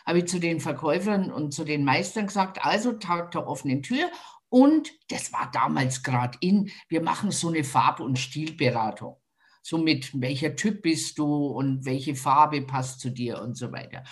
[0.07, 4.11] habe ich zu den Verkäufern und zu den Meistern gesagt, also Tag der offenen Tür
[4.49, 9.17] und das war damals gerade in, wir machen so eine Farb- und Stilberatung.
[9.63, 14.05] So mit welcher Typ bist du und welche Farbe passt zu dir und so weiter.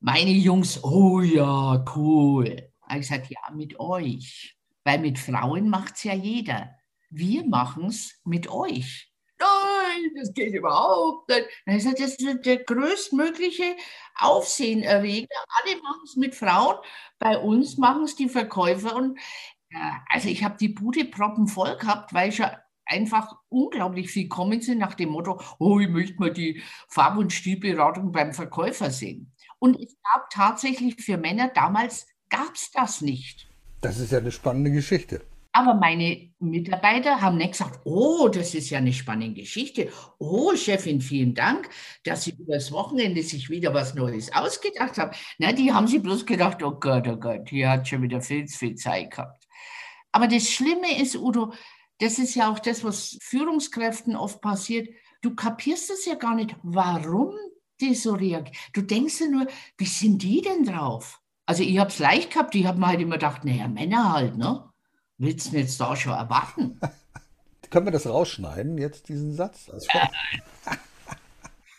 [0.00, 2.70] Meine Jungs, oh ja, cool.
[2.82, 4.56] Habe ich gesagt, ja, mit euch.
[4.82, 6.74] Weil mit Frauen macht es ja jeder
[7.16, 9.10] wir machen es mit euch.
[9.38, 11.46] Nein, das geht überhaupt nicht.
[11.66, 13.76] Dann ist das ist der größtmögliche
[14.16, 15.28] Aufsehenerreger.
[15.62, 16.76] Alle machen es mit Frauen,
[17.18, 18.94] bei uns machen es die Verkäufer.
[18.94, 19.18] Und,
[19.70, 22.50] ja, also ich habe die Bude proppen voll gehabt, weil schon
[22.86, 27.32] einfach unglaublich viel kommen sind nach dem Motto, oh, ich möchte mal die Farb- und
[27.32, 29.32] Stilberatung beim Verkäufer sehen.
[29.58, 33.48] Und es gab tatsächlich für Männer damals, gab es das nicht.
[33.80, 35.22] Das ist ja eine spannende Geschichte.
[35.56, 39.88] Aber meine Mitarbeiter haben nicht gesagt, oh, das ist ja eine spannende Geschichte.
[40.18, 41.68] Oh, Chefin, vielen Dank,
[42.02, 45.16] dass Sie über das Wochenende sich wieder was Neues ausgedacht haben.
[45.38, 48.46] Na, die haben sich bloß gedacht, oh Gott, oh Gott, hier hat schon wieder viel
[48.46, 49.46] zu viel Zeit gehabt.
[50.10, 51.52] Aber das Schlimme ist, Udo,
[52.00, 54.88] das ist ja auch das, was Führungskräften oft passiert.
[55.22, 57.32] Du kapierst es ja gar nicht, warum
[57.80, 58.56] die so reagieren.
[58.72, 59.46] Du denkst ja nur,
[59.78, 61.20] wie sind die denn drauf?
[61.46, 64.36] Also ich habe es leicht gehabt, ich habe mir halt immer gedacht, naja, Männer halt,
[64.36, 64.68] ne?
[65.18, 66.80] Willst du jetzt da schon erwarten?
[67.70, 69.68] Können wir das rausschneiden, jetzt diesen Satz?
[69.72, 69.88] Also,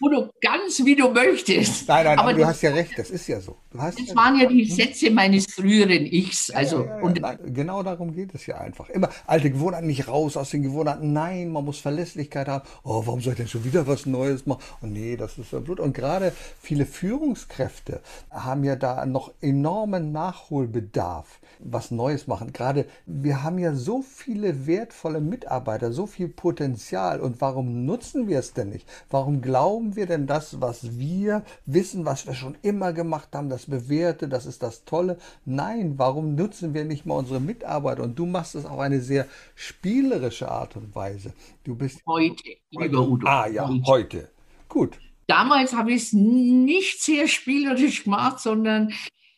[0.01, 1.87] Udo, ganz wie du möchtest.
[1.87, 3.57] Nein, nein, aber, du hast ja recht, das ist ja so.
[3.71, 6.49] das ja waren ja die Sätze meines früheren Ichs.
[6.49, 8.89] Also, ja, ja, und nein, genau darum geht es ja einfach.
[8.89, 11.13] Immer alte Gewohnheiten nicht raus aus den Gewohnheiten.
[11.13, 12.67] Nein, man muss Verlässlichkeit haben.
[12.83, 14.61] Oh, warum soll ich denn schon wieder was Neues machen?
[14.81, 15.79] Und oh, nee, das ist ja Blut.
[15.79, 22.53] Und gerade viele Führungskräfte haben ja da noch enormen Nachholbedarf was Neues machen.
[22.53, 27.19] Gerade wir haben ja so viele wertvolle Mitarbeiter, so viel Potenzial.
[27.19, 28.87] Und warum nutzen wir es denn nicht?
[29.09, 33.65] Warum glauben wir denn das, was wir wissen, was wir schon immer gemacht haben, das
[33.65, 35.17] Bewährte, das ist das Tolle?
[35.43, 38.03] Nein, warum nutzen wir nicht mal unsere Mitarbeiter?
[38.03, 41.33] Und du machst es auf eine sehr spielerische Art und Weise.
[41.65, 43.27] Du bist heute, lieber Udo.
[43.27, 43.83] Ah ja, heute.
[43.85, 44.29] heute.
[44.69, 44.97] Gut.
[45.27, 48.93] Damals habe ich es nicht sehr spielerisch gemacht, sondern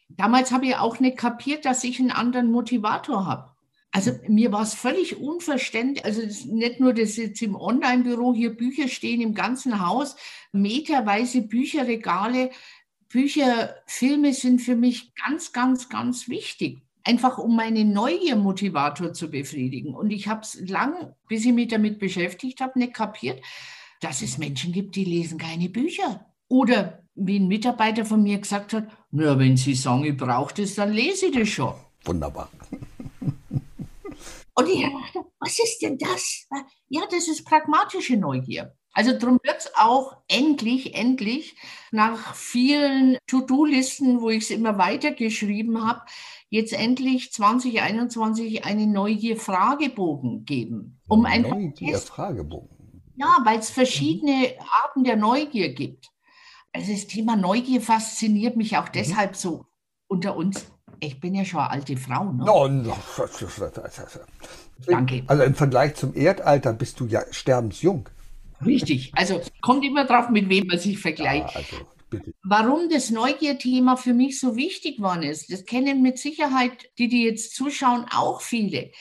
[0.10, 3.52] Damals habe ich auch nicht kapiert, dass ich einen anderen Motivator habe.
[3.98, 6.22] Also mir war es völlig unverständlich, also
[6.54, 10.16] nicht nur, dass jetzt im Online-Büro hier Bücher stehen im ganzen Haus,
[10.52, 12.52] meterweise Bücherregale,
[13.10, 16.84] Bücher, Filme sind für mich ganz, ganz, ganz wichtig.
[17.04, 19.96] Einfach um meinen Neugier-Motivator zu befriedigen.
[19.96, 23.42] Und ich habe es lang, bis ich mich damit beschäftigt habe, nicht kapiert,
[24.00, 26.28] dass es Menschen gibt, die lesen keine Bücher.
[26.50, 30.76] Oder wie ein Mitarbeiter von mir gesagt hat, na, wenn Sie sagen, ich brauche das,
[30.76, 31.74] dann lese ich das schon.
[32.06, 32.52] Wunderbar.
[34.58, 36.48] Und ich dachte, was ist denn das?
[36.90, 38.76] Ja, das ist pragmatische Neugier.
[38.92, 41.56] Also darum wird es auch endlich, endlich
[41.92, 46.02] nach vielen To-Do-Listen, wo ich es immer weitergeschrieben habe,
[46.50, 51.00] jetzt endlich 2021 einen Neugier-Fragebogen geben.
[51.08, 53.04] Um Neugier-Fragebogen?
[53.16, 56.10] Ja, weil es verschiedene Arten der Neugier gibt.
[56.74, 58.94] Also das Thema Neugier fasziniert mich auch mhm.
[58.94, 59.68] deshalb so
[60.08, 60.72] unter uns.
[61.00, 62.32] Ich bin ja schon eine alte Frau.
[62.32, 62.46] Ne?
[62.46, 62.98] No, no.
[64.86, 65.24] Danke.
[65.28, 68.10] Also im Vergleich zum Erdalter bist du ja sterbensjung.
[68.66, 69.12] Richtig.
[69.16, 71.50] Also kommt immer drauf, mit wem man sich vergleicht.
[71.54, 71.76] Ja, also
[72.10, 72.34] bitte.
[72.44, 77.24] Warum das Neugierthema für mich so wichtig geworden ist, das kennen mit Sicherheit die, die
[77.24, 78.92] jetzt zuschauen, auch viele.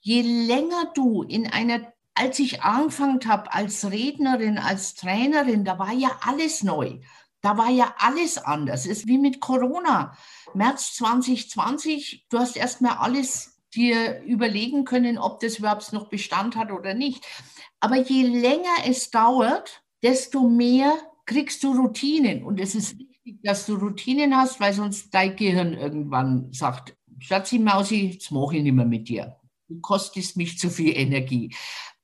[0.00, 5.92] Je länger du in einer, als ich angefangen habe als Rednerin, als Trainerin, da war
[5.92, 6.98] ja alles neu.
[7.44, 8.86] Da war ja alles anders.
[8.86, 10.16] Es ist wie mit Corona.
[10.54, 16.72] März 2020, du hast erstmal alles dir überlegen können, ob das überhaupt noch Bestand hat
[16.72, 17.26] oder nicht.
[17.80, 22.44] Aber je länger es dauert, desto mehr kriegst du Routinen.
[22.44, 27.58] Und es ist wichtig, dass du Routinen hast, weil sonst dein Gehirn irgendwann sagt, Schatzi
[27.58, 29.36] Mausi, jetzt mache ich nicht mehr mit dir.
[29.68, 31.54] Du kostest mich zu viel Energie.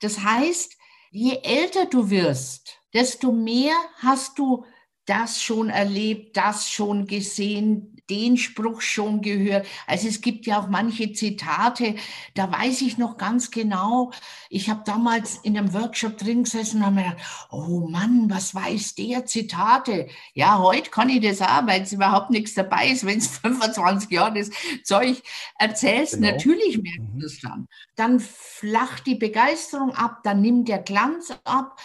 [0.00, 0.76] Das heißt,
[1.10, 4.66] je älter du wirst, desto mehr hast du
[5.10, 9.66] das schon erlebt, das schon gesehen, den Spruch schon gehört.
[9.88, 11.96] Also es gibt ja auch manche Zitate,
[12.34, 14.12] da weiß ich noch ganz genau,
[14.48, 18.54] ich habe damals in einem Workshop drin gesessen und habe mir gedacht, oh Mann, was
[18.54, 20.08] weiß der Zitate?
[20.34, 24.10] Ja, heute kann ich das auch, weil es überhaupt nichts dabei ist, wenn es 25
[24.10, 24.50] Jahre das
[24.84, 25.22] Zeug
[25.58, 26.14] erzählst.
[26.14, 26.30] Genau.
[26.30, 27.20] Natürlich merkt mhm.
[27.20, 27.66] das dann.
[27.96, 31.80] Dann flacht die Begeisterung ab, dann nimmt der Glanz ab.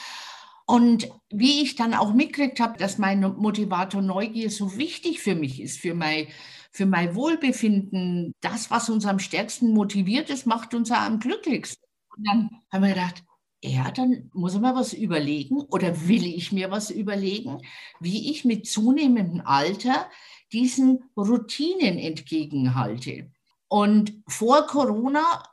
[0.66, 5.62] Und wie ich dann auch mitgekriegt habe, dass mein Motivator Neugier so wichtig für mich
[5.62, 6.28] ist, für mein,
[6.72, 11.84] für mein Wohlbefinden, das, was uns am stärksten motiviert, das macht uns am glücklichsten.
[12.18, 13.24] Und dann haben wir gedacht,
[13.64, 17.62] ja, dann muss ich mir was überlegen oder will ich mir was überlegen,
[18.00, 20.10] wie ich mit zunehmendem Alter
[20.52, 23.32] diesen Routinen entgegenhalte.
[23.68, 25.44] Und vor Corona,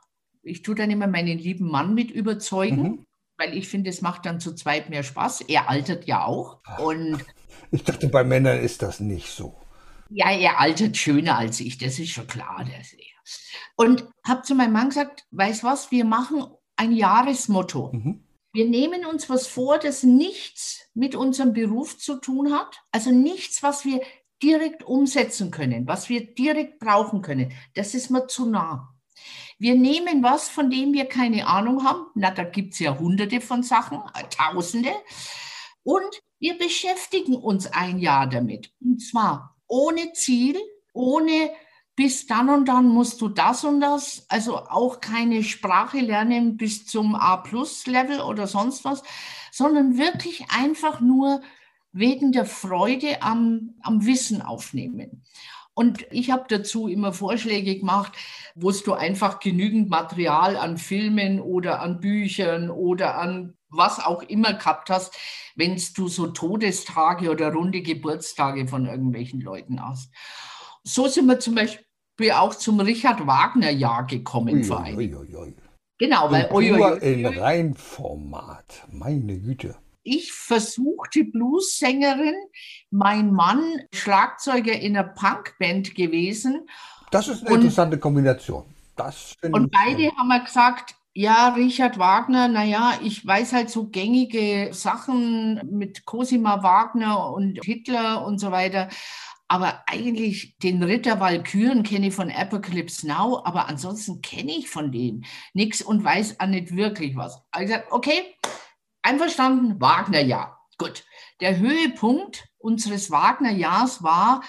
[0.41, 3.05] ich tue dann immer meinen lieben Mann mit überzeugen, mhm
[3.37, 5.41] weil ich finde, es macht dann zu zweit mehr Spaß.
[5.41, 6.59] Er altert ja auch.
[6.79, 7.23] Und
[7.71, 9.55] ich dachte, bei Männern ist das nicht so.
[10.09, 12.65] Ja, er altert schöner als ich, das ist schon klar.
[12.65, 12.95] Das,
[13.75, 17.91] Und habe zu meinem Mann gesagt, weißt was, wir machen ein Jahresmotto.
[17.93, 18.27] Mhm.
[18.53, 23.63] Wir nehmen uns was vor, das nichts mit unserem Beruf zu tun hat, also nichts,
[23.63, 24.01] was wir
[24.43, 27.51] direkt umsetzen können, was wir direkt brauchen können.
[27.73, 28.92] Das ist mir zu nah.
[29.59, 32.05] Wir nehmen was, von dem wir keine Ahnung haben.
[32.15, 34.91] Na, da gibt es ja hunderte von Sachen, äh, tausende.
[35.83, 38.71] Und wir beschäftigen uns ein Jahr damit.
[38.81, 40.57] Und zwar ohne Ziel,
[40.93, 41.51] ohne
[41.95, 46.85] bis dann und dann musst du das und das, also auch keine Sprache lernen bis
[46.85, 49.03] zum A-Plus-Level oder sonst was,
[49.51, 51.41] sondern wirklich einfach nur
[51.91, 55.23] wegen der Freude am, am Wissen aufnehmen.
[55.75, 58.13] Und ich habe dazu immer Vorschläge gemacht,
[58.55, 64.53] wo du einfach genügend Material an Filmen oder an Büchern oder an was auch immer
[64.53, 65.15] gehabt hast,
[65.55, 70.11] wenn du so Todestage oder runde Geburtstage von irgendwelchen Leuten hast.
[70.83, 74.95] So sind wir zum Beispiel auch zum Richard Wagner Jahr gekommen ui, vor einem.
[75.97, 82.35] Genau, weil ui, ui, in Reinformat, meine Güte ich versuchte Bluessängerin,
[82.91, 83.63] mein Mann
[83.93, 86.67] Schlagzeuger in einer Punkband gewesen.
[87.11, 88.65] Das ist eine und, interessante Kombination.
[88.95, 94.69] Das und beide haben wir gesagt, ja, Richard Wagner, naja, ich weiß halt so gängige
[94.71, 98.89] Sachen mit Cosima Wagner und Hitler und so weiter.
[99.47, 104.91] Aber eigentlich den Ritter Walküren kenne ich von Apocalypse Now, aber ansonsten kenne ich von
[104.91, 107.39] dem nichts und weiß auch nicht wirklich was.
[107.51, 108.35] Also okay,
[109.03, 109.79] Einverstanden?
[109.79, 110.59] Wagner-Jahr.
[110.77, 111.03] Gut.
[111.39, 114.43] Der Höhepunkt unseres Wagner-Jahrs war,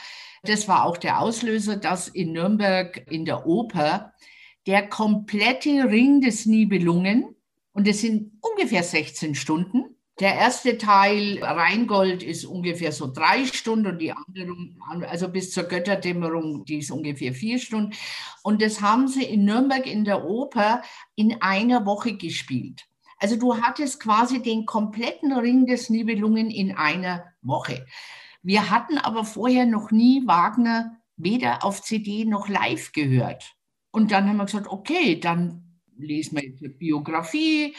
[0.44, 4.14] das war auch der Auslöser, dass in Nürnberg in der Oper
[4.66, 7.34] der komplette Ring des Nibelungen,
[7.72, 13.88] und es sind ungefähr 16 Stunden, der erste Teil, Rheingold, ist ungefähr so drei Stunden
[13.88, 17.94] und die andere, also bis zur Götterdämmerung, die ist ungefähr vier Stunden.
[18.44, 20.82] Und das haben sie in Nürnberg in der Oper
[21.16, 22.84] in einer Woche gespielt.
[23.18, 27.86] Also du hattest quasi den kompletten Ring des Nibelungen in einer Woche.
[28.42, 33.54] Wir hatten aber vorher noch nie Wagner weder auf CD noch live gehört.
[33.90, 37.74] Und dann haben wir gesagt, okay, dann lesen wir jetzt eine Biografie,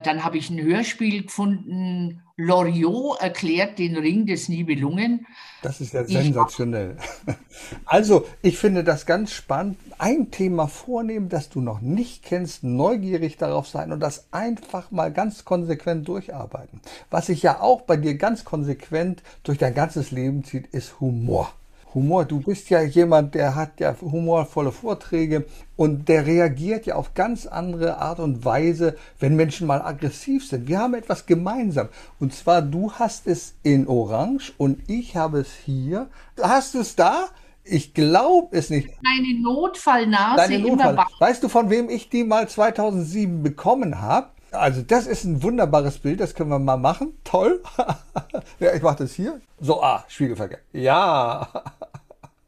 [0.00, 5.26] dann habe ich ein Hörspiel gefunden, Loriot erklärt den Ring des Nibelungen.
[5.60, 6.96] Das ist ja sensationell.
[7.84, 9.76] Also, ich finde das ganz spannend.
[9.98, 15.12] Ein Thema vornehmen, das du noch nicht kennst, neugierig darauf sein und das einfach mal
[15.12, 16.80] ganz konsequent durcharbeiten.
[17.10, 21.52] Was sich ja auch bei dir ganz konsequent durch dein ganzes Leben zieht, ist Humor.
[21.94, 22.24] Humor.
[22.24, 25.46] Du bist ja jemand, der hat ja humorvolle Vorträge
[25.76, 30.68] und der reagiert ja auf ganz andere Art und Weise, wenn Menschen mal aggressiv sind.
[30.68, 31.88] Wir haben etwas gemeinsam.
[32.20, 36.08] Und zwar, du hast es in Orange und ich habe es hier.
[36.40, 37.28] Hast du es da?
[37.64, 38.88] Ich glaube es nicht.
[39.02, 41.04] Deine Notfallnase Deine Notfall.
[41.18, 44.30] Weißt du, von wem ich die mal 2007 bekommen habe?
[44.50, 47.18] Also das ist ein wunderbares Bild, das können wir mal machen.
[47.24, 47.62] Toll.
[48.60, 49.40] ja, ich mache das hier.
[49.60, 50.60] So, ah, Spiegelverkehr.
[50.72, 51.48] Ja.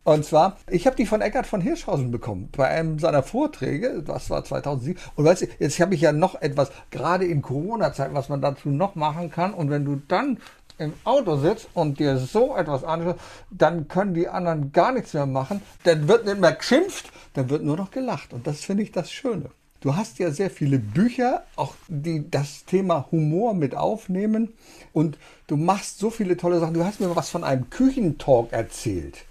[0.03, 4.31] Und zwar, ich habe die von Eckhard von Hirschhausen bekommen, bei einem seiner Vorträge, das
[4.31, 5.01] war 2007.
[5.15, 8.71] Und weißt du, jetzt habe ich ja noch etwas, gerade in Corona-Zeiten, was man dazu
[8.71, 9.53] noch machen kann.
[9.53, 10.39] Und wenn du dann
[10.79, 13.21] im Auto sitzt und dir so etwas anschaust,
[13.51, 15.61] dann können die anderen gar nichts mehr machen.
[15.85, 18.33] Dann wird nicht mehr geschimpft, dann wird nur noch gelacht.
[18.33, 19.51] Und das finde ich das Schöne.
[19.81, 24.53] Du hast ja sehr viele Bücher, auch die das Thema Humor mit aufnehmen.
[24.93, 25.17] Und
[25.47, 26.75] du machst so viele tolle Sachen.
[26.75, 29.25] Du hast mir was von einem Küchentalk erzählt.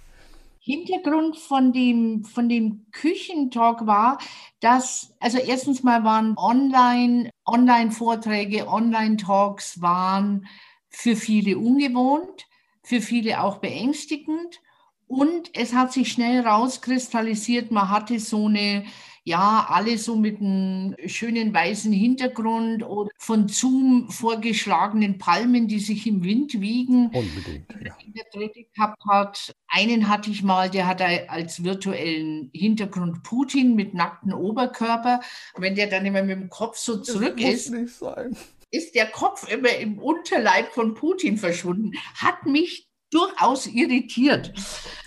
[0.58, 4.18] Hintergrund von dem, von dem Küchentalk war,
[4.60, 10.46] dass, also erstens mal waren Online, Online-Vorträge, Online-Talks waren
[10.88, 12.46] für viele ungewohnt,
[12.82, 14.60] für viele auch beängstigend.
[15.06, 18.84] Und es hat sich schnell rauskristallisiert, man hatte so eine
[19.24, 26.06] ja, alle so mit einem schönen weißen Hintergrund oder von Zoom vorgeschlagenen Palmen, die sich
[26.06, 27.06] im Wind wiegen.
[27.06, 27.96] Unbedingt, ja.
[28.06, 29.54] Der dritte gehabt hat.
[29.68, 35.20] Einen hatte ich mal, der hat als virtuellen Hintergrund Putin mit nacktem Oberkörper.
[35.56, 37.70] Wenn der dann immer mit dem Kopf so zurück das ist.
[37.70, 38.36] Nicht sein.
[38.70, 41.92] Ist der Kopf immer im Unterleib von Putin verschwunden?
[42.14, 44.52] Hat mich durchaus irritiert.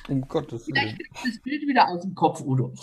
[0.09, 0.76] Um Gottes Willen.
[0.76, 2.74] Vielleicht kriegst du das Bild wieder aus dem Kopf, Udo.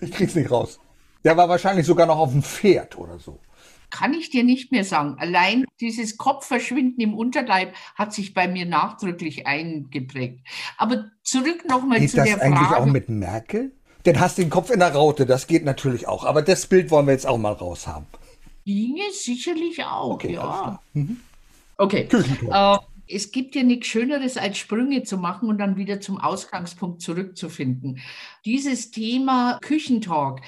[0.00, 0.78] Ich krieg's nicht raus.
[1.24, 3.38] Der war wahrscheinlich sogar noch auf dem Pferd oder so.
[3.90, 5.16] Kann ich dir nicht mehr sagen.
[5.18, 10.46] Allein dieses Kopfverschwinden im Unterleib hat sich bei mir nachdrücklich eingeprägt.
[10.78, 12.30] Aber zurück nochmal zu der Frage.
[12.30, 13.72] Geht das eigentlich auch mit Merkel?
[14.06, 16.24] Denn hast den Kopf in der Raute, das geht natürlich auch.
[16.24, 18.06] Aber das Bild wollen wir jetzt auch mal raushaben.
[18.66, 20.80] Dinge sicherlich auch, okay, ja.
[20.94, 21.18] Mhm.
[21.76, 22.08] Okay.
[22.12, 22.78] Äh,
[23.10, 28.00] es gibt ja nichts Schöneres, als Sprünge zu machen und dann wieder zum Ausgangspunkt zurückzufinden.
[28.44, 30.40] Dieses Thema Küchentalk.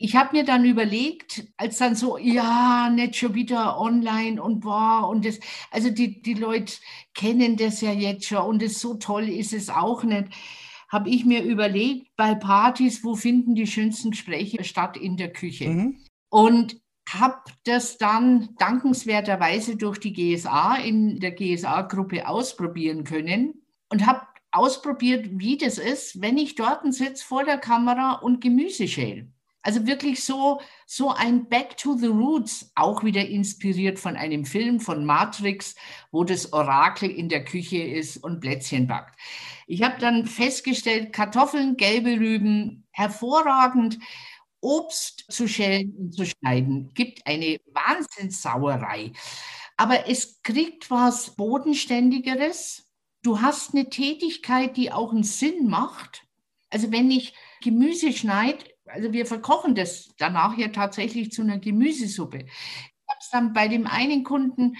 [0.00, 5.08] Ich habe mir dann überlegt, als dann so, ja, nicht schon wieder online und boah,
[5.08, 5.40] und das,
[5.72, 6.74] also die, die Leute
[7.14, 10.28] kennen das ja jetzt schon und es so toll ist es auch nicht,
[10.88, 15.68] habe ich mir überlegt, bei Partys, wo finden die schönsten Gespräche statt in der Küche?
[15.68, 15.96] Mhm.
[16.30, 16.80] Und
[17.14, 25.28] habe das dann dankenswerterweise durch die GSA in der GSA-Gruppe ausprobieren können und habe ausprobiert,
[25.32, 29.28] wie das ist, wenn ich dort sitze vor der Kamera und Gemüse schäle.
[29.62, 34.80] Also wirklich so, so ein Back to the Roots, auch wieder inspiriert von einem Film
[34.80, 35.74] von Matrix,
[36.10, 39.18] wo das Orakel in der Küche ist und Plätzchen backt.
[39.66, 43.98] Ich habe dann festgestellt, Kartoffeln, gelbe Rüben, hervorragend.
[44.60, 49.12] Obst zu schälen und zu schneiden, gibt eine Wahnsinnssauerei.
[49.76, 52.90] Aber es kriegt was Bodenständigeres.
[53.22, 56.24] Du hast eine Tätigkeit, die auch einen Sinn macht.
[56.70, 62.38] Also wenn ich Gemüse schneide, also wir verkochen das danach ja tatsächlich zu einer Gemüsesuppe.
[62.38, 64.76] Ich habe es dann bei dem einen Kunden,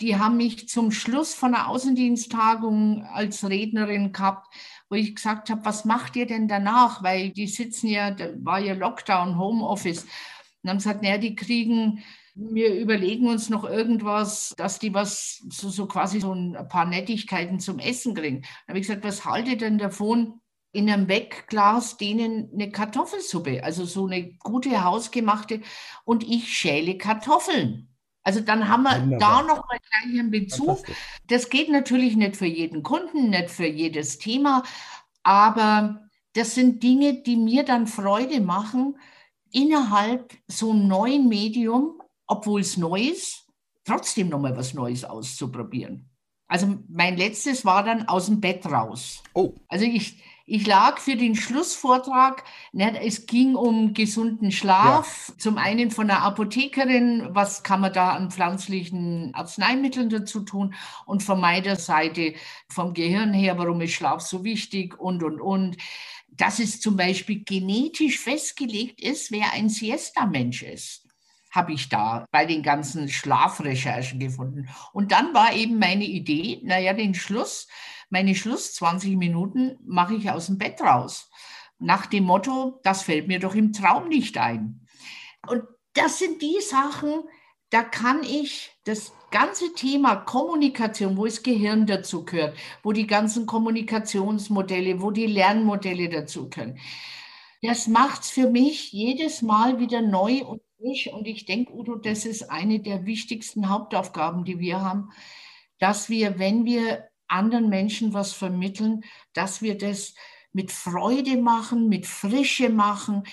[0.00, 4.46] die haben mich zum Schluss von der Außendiensttagung als Rednerin gehabt
[4.88, 7.02] wo ich gesagt habe, was macht ihr denn danach?
[7.02, 10.06] Weil die sitzen ja, da war ja Lockdown, Homeoffice.
[10.62, 12.02] Und haben gesagt, naja, die kriegen,
[12.34, 17.60] wir überlegen uns noch irgendwas, dass die was, so, so quasi so ein paar Nettigkeiten
[17.60, 18.42] zum Essen kriegen.
[18.42, 20.40] Da habe ich gesagt, was haltet denn davon,
[20.72, 25.62] in einem Wegglas denen eine Kartoffelsuppe, also so eine gute hausgemachte,
[26.04, 27.88] und ich schäle Kartoffeln.
[28.28, 29.40] Also dann haben wir Wunderbar.
[29.40, 30.84] da noch mal gleich einen Bezug.
[31.28, 34.64] Das geht natürlich nicht für jeden Kunden, nicht für jedes Thema,
[35.22, 36.02] aber
[36.34, 38.98] das sind Dinge, die mir dann Freude machen,
[39.50, 43.46] innerhalb so einem neuen Medium, obwohl es neu ist,
[43.86, 46.10] trotzdem noch mal was Neues auszuprobieren.
[46.48, 49.22] Also mein letztes war dann aus dem Bett raus.
[49.32, 49.54] Oh.
[49.68, 52.42] Also ich, ich lag für den Schlussvortrag,
[52.72, 55.38] ne, es ging um gesunden Schlaf, ja.
[55.38, 60.74] zum einen von der Apothekerin, was kann man da an pflanzlichen Arzneimitteln dazu tun
[61.04, 62.32] und von meiner Seite
[62.70, 65.76] vom Gehirn her, warum ist Schlaf so wichtig und, und, und.
[66.30, 71.04] Dass es zum Beispiel genetisch festgelegt ist, wer ein Siesta-Mensch ist
[71.50, 74.68] habe ich da bei den ganzen Schlafrecherchen gefunden.
[74.92, 77.68] Und dann war eben meine Idee, naja, den Schluss,
[78.10, 81.30] meine Schluss 20 Minuten mache ich aus dem Bett raus.
[81.78, 84.86] Nach dem Motto, das fällt mir doch im Traum nicht ein.
[85.46, 85.62] Und
[85.94, 87.22] das sind die Sachen,
[87.70, 93.46] da kann ich das ganze Thema Kommunikation, wo das Gehirn dazu gehört, wo die ganzen
[93.46, 96.78] Kommunikationsmodelle, wo die Lernmodelle dazu können.
[97.62, 101.08] Das macht es für mich jedes Mal wieder neu und frisch.
[101.12, 105.10] Und ich denke, Udo, das ist eine der wichtigsten Hauptaufgaben, die wir haben,
[105.78, 110.14] dass wir, wenn wir anderen Menschen was vermitteln, dass wir das
[110.52, 113.24] mit Freude machen, mit Frische machen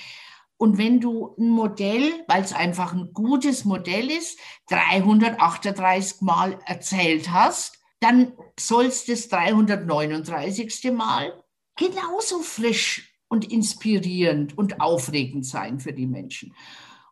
[0.57, 4.39] Und wenn du ein Modell, weil es einfach ein gutes Modell ist,
[4.69, 10.91] 338 Mal erzählt hast, dann sollst das 339.
[10.93, 11.43] Mal
[11.75, 16.53] genauso frisch und inspirierend und aufregend sein für die Menschen.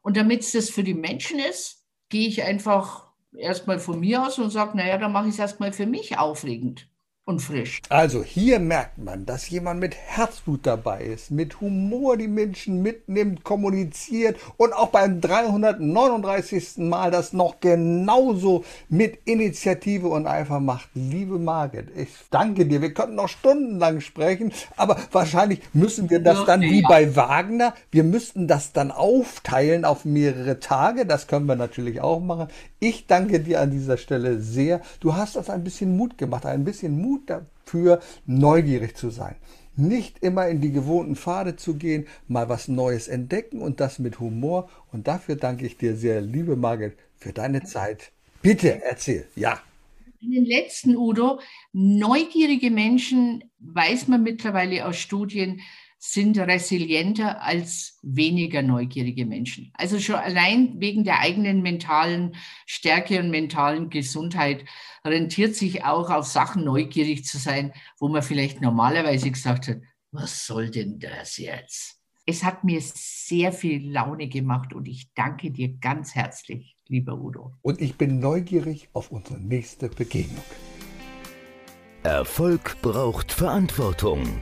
[0.02, 4.40] Und damit es das für die Menschen ist, gehe ich einfach erstmal von mir aus
[4.40, 6.90] und sage, naja, dann mache ich es erstmal für mich aufregend
[7.26, 7.82] und frisch.
[7.88, 13.46] Also hier merkt man, dass jemand mit Herzblut dabei ist, mit Humor die Menschen mitnimmt,
[13.46, 16.80] kommuniziert und auch beim 339.
[16.80, 20.90] Mal das noch genauso mit Initiative und Eifer macht.
[20.96, 22.82] Liebe Margit, ich danke dir.
[22.82, 28.04] Wir könnten noch stundenlang sprechen, aber wahrscheinlich müssen wir das dann wie bei Wagner, wir
[28.04, 31.06] müssten das dann aufteilen auf mehrere Tage.
[31.06, 32.50] Das können wir natürlich auch machen.
[32.80, 34.82] Ich danke dir an dieser Stelle sehr.
[35.00, 39.36] Du hast uns ein bisschen Mut gemacht, ein bisschen Mut Mut dafür, neugierig zu sein.
[39.76, 44.20] Nicht immer in die gewohnten Pfade zu gehen, mal was Neues entdecken und das mit
[44.20, 44.70] Humor.
[44.92, 48.12] Und dafür danke ich dir sehr, liebe Margit, für deine Zeit.
[48.42, 49.60] Bitte erzähl, ja.
[50.22, 51.40] In den letzten, Udo,
[51.74, 55.62] neugierige Menschen, weiß man mittlerweile aus Studien,
[56.06, 59.72] sind resilienter als weniger neugierige Menschen.
[59.74, 62.36] Also schon allein wegen der eigenen mentalen
[62.66, 64.66] Stärke und mentalen Gesundheit
[65.06, 69.78] rentiert sich auch auf Sachen neugierig zu sein, wo man vielleicht normalerweise gesagt hat,
[70.12, 72.02] was soll denn das jetzt?
[72.26, 77.54] Es hat mir sehr viel Laune gemacht und ich danke dir ganz herzlich, lieber Udo.
[77.62, 80.44] Und ich bin neugierig auf unsere nächste Begegnung.
[82.04, 84.42] Erfolg braucht Verantwortung.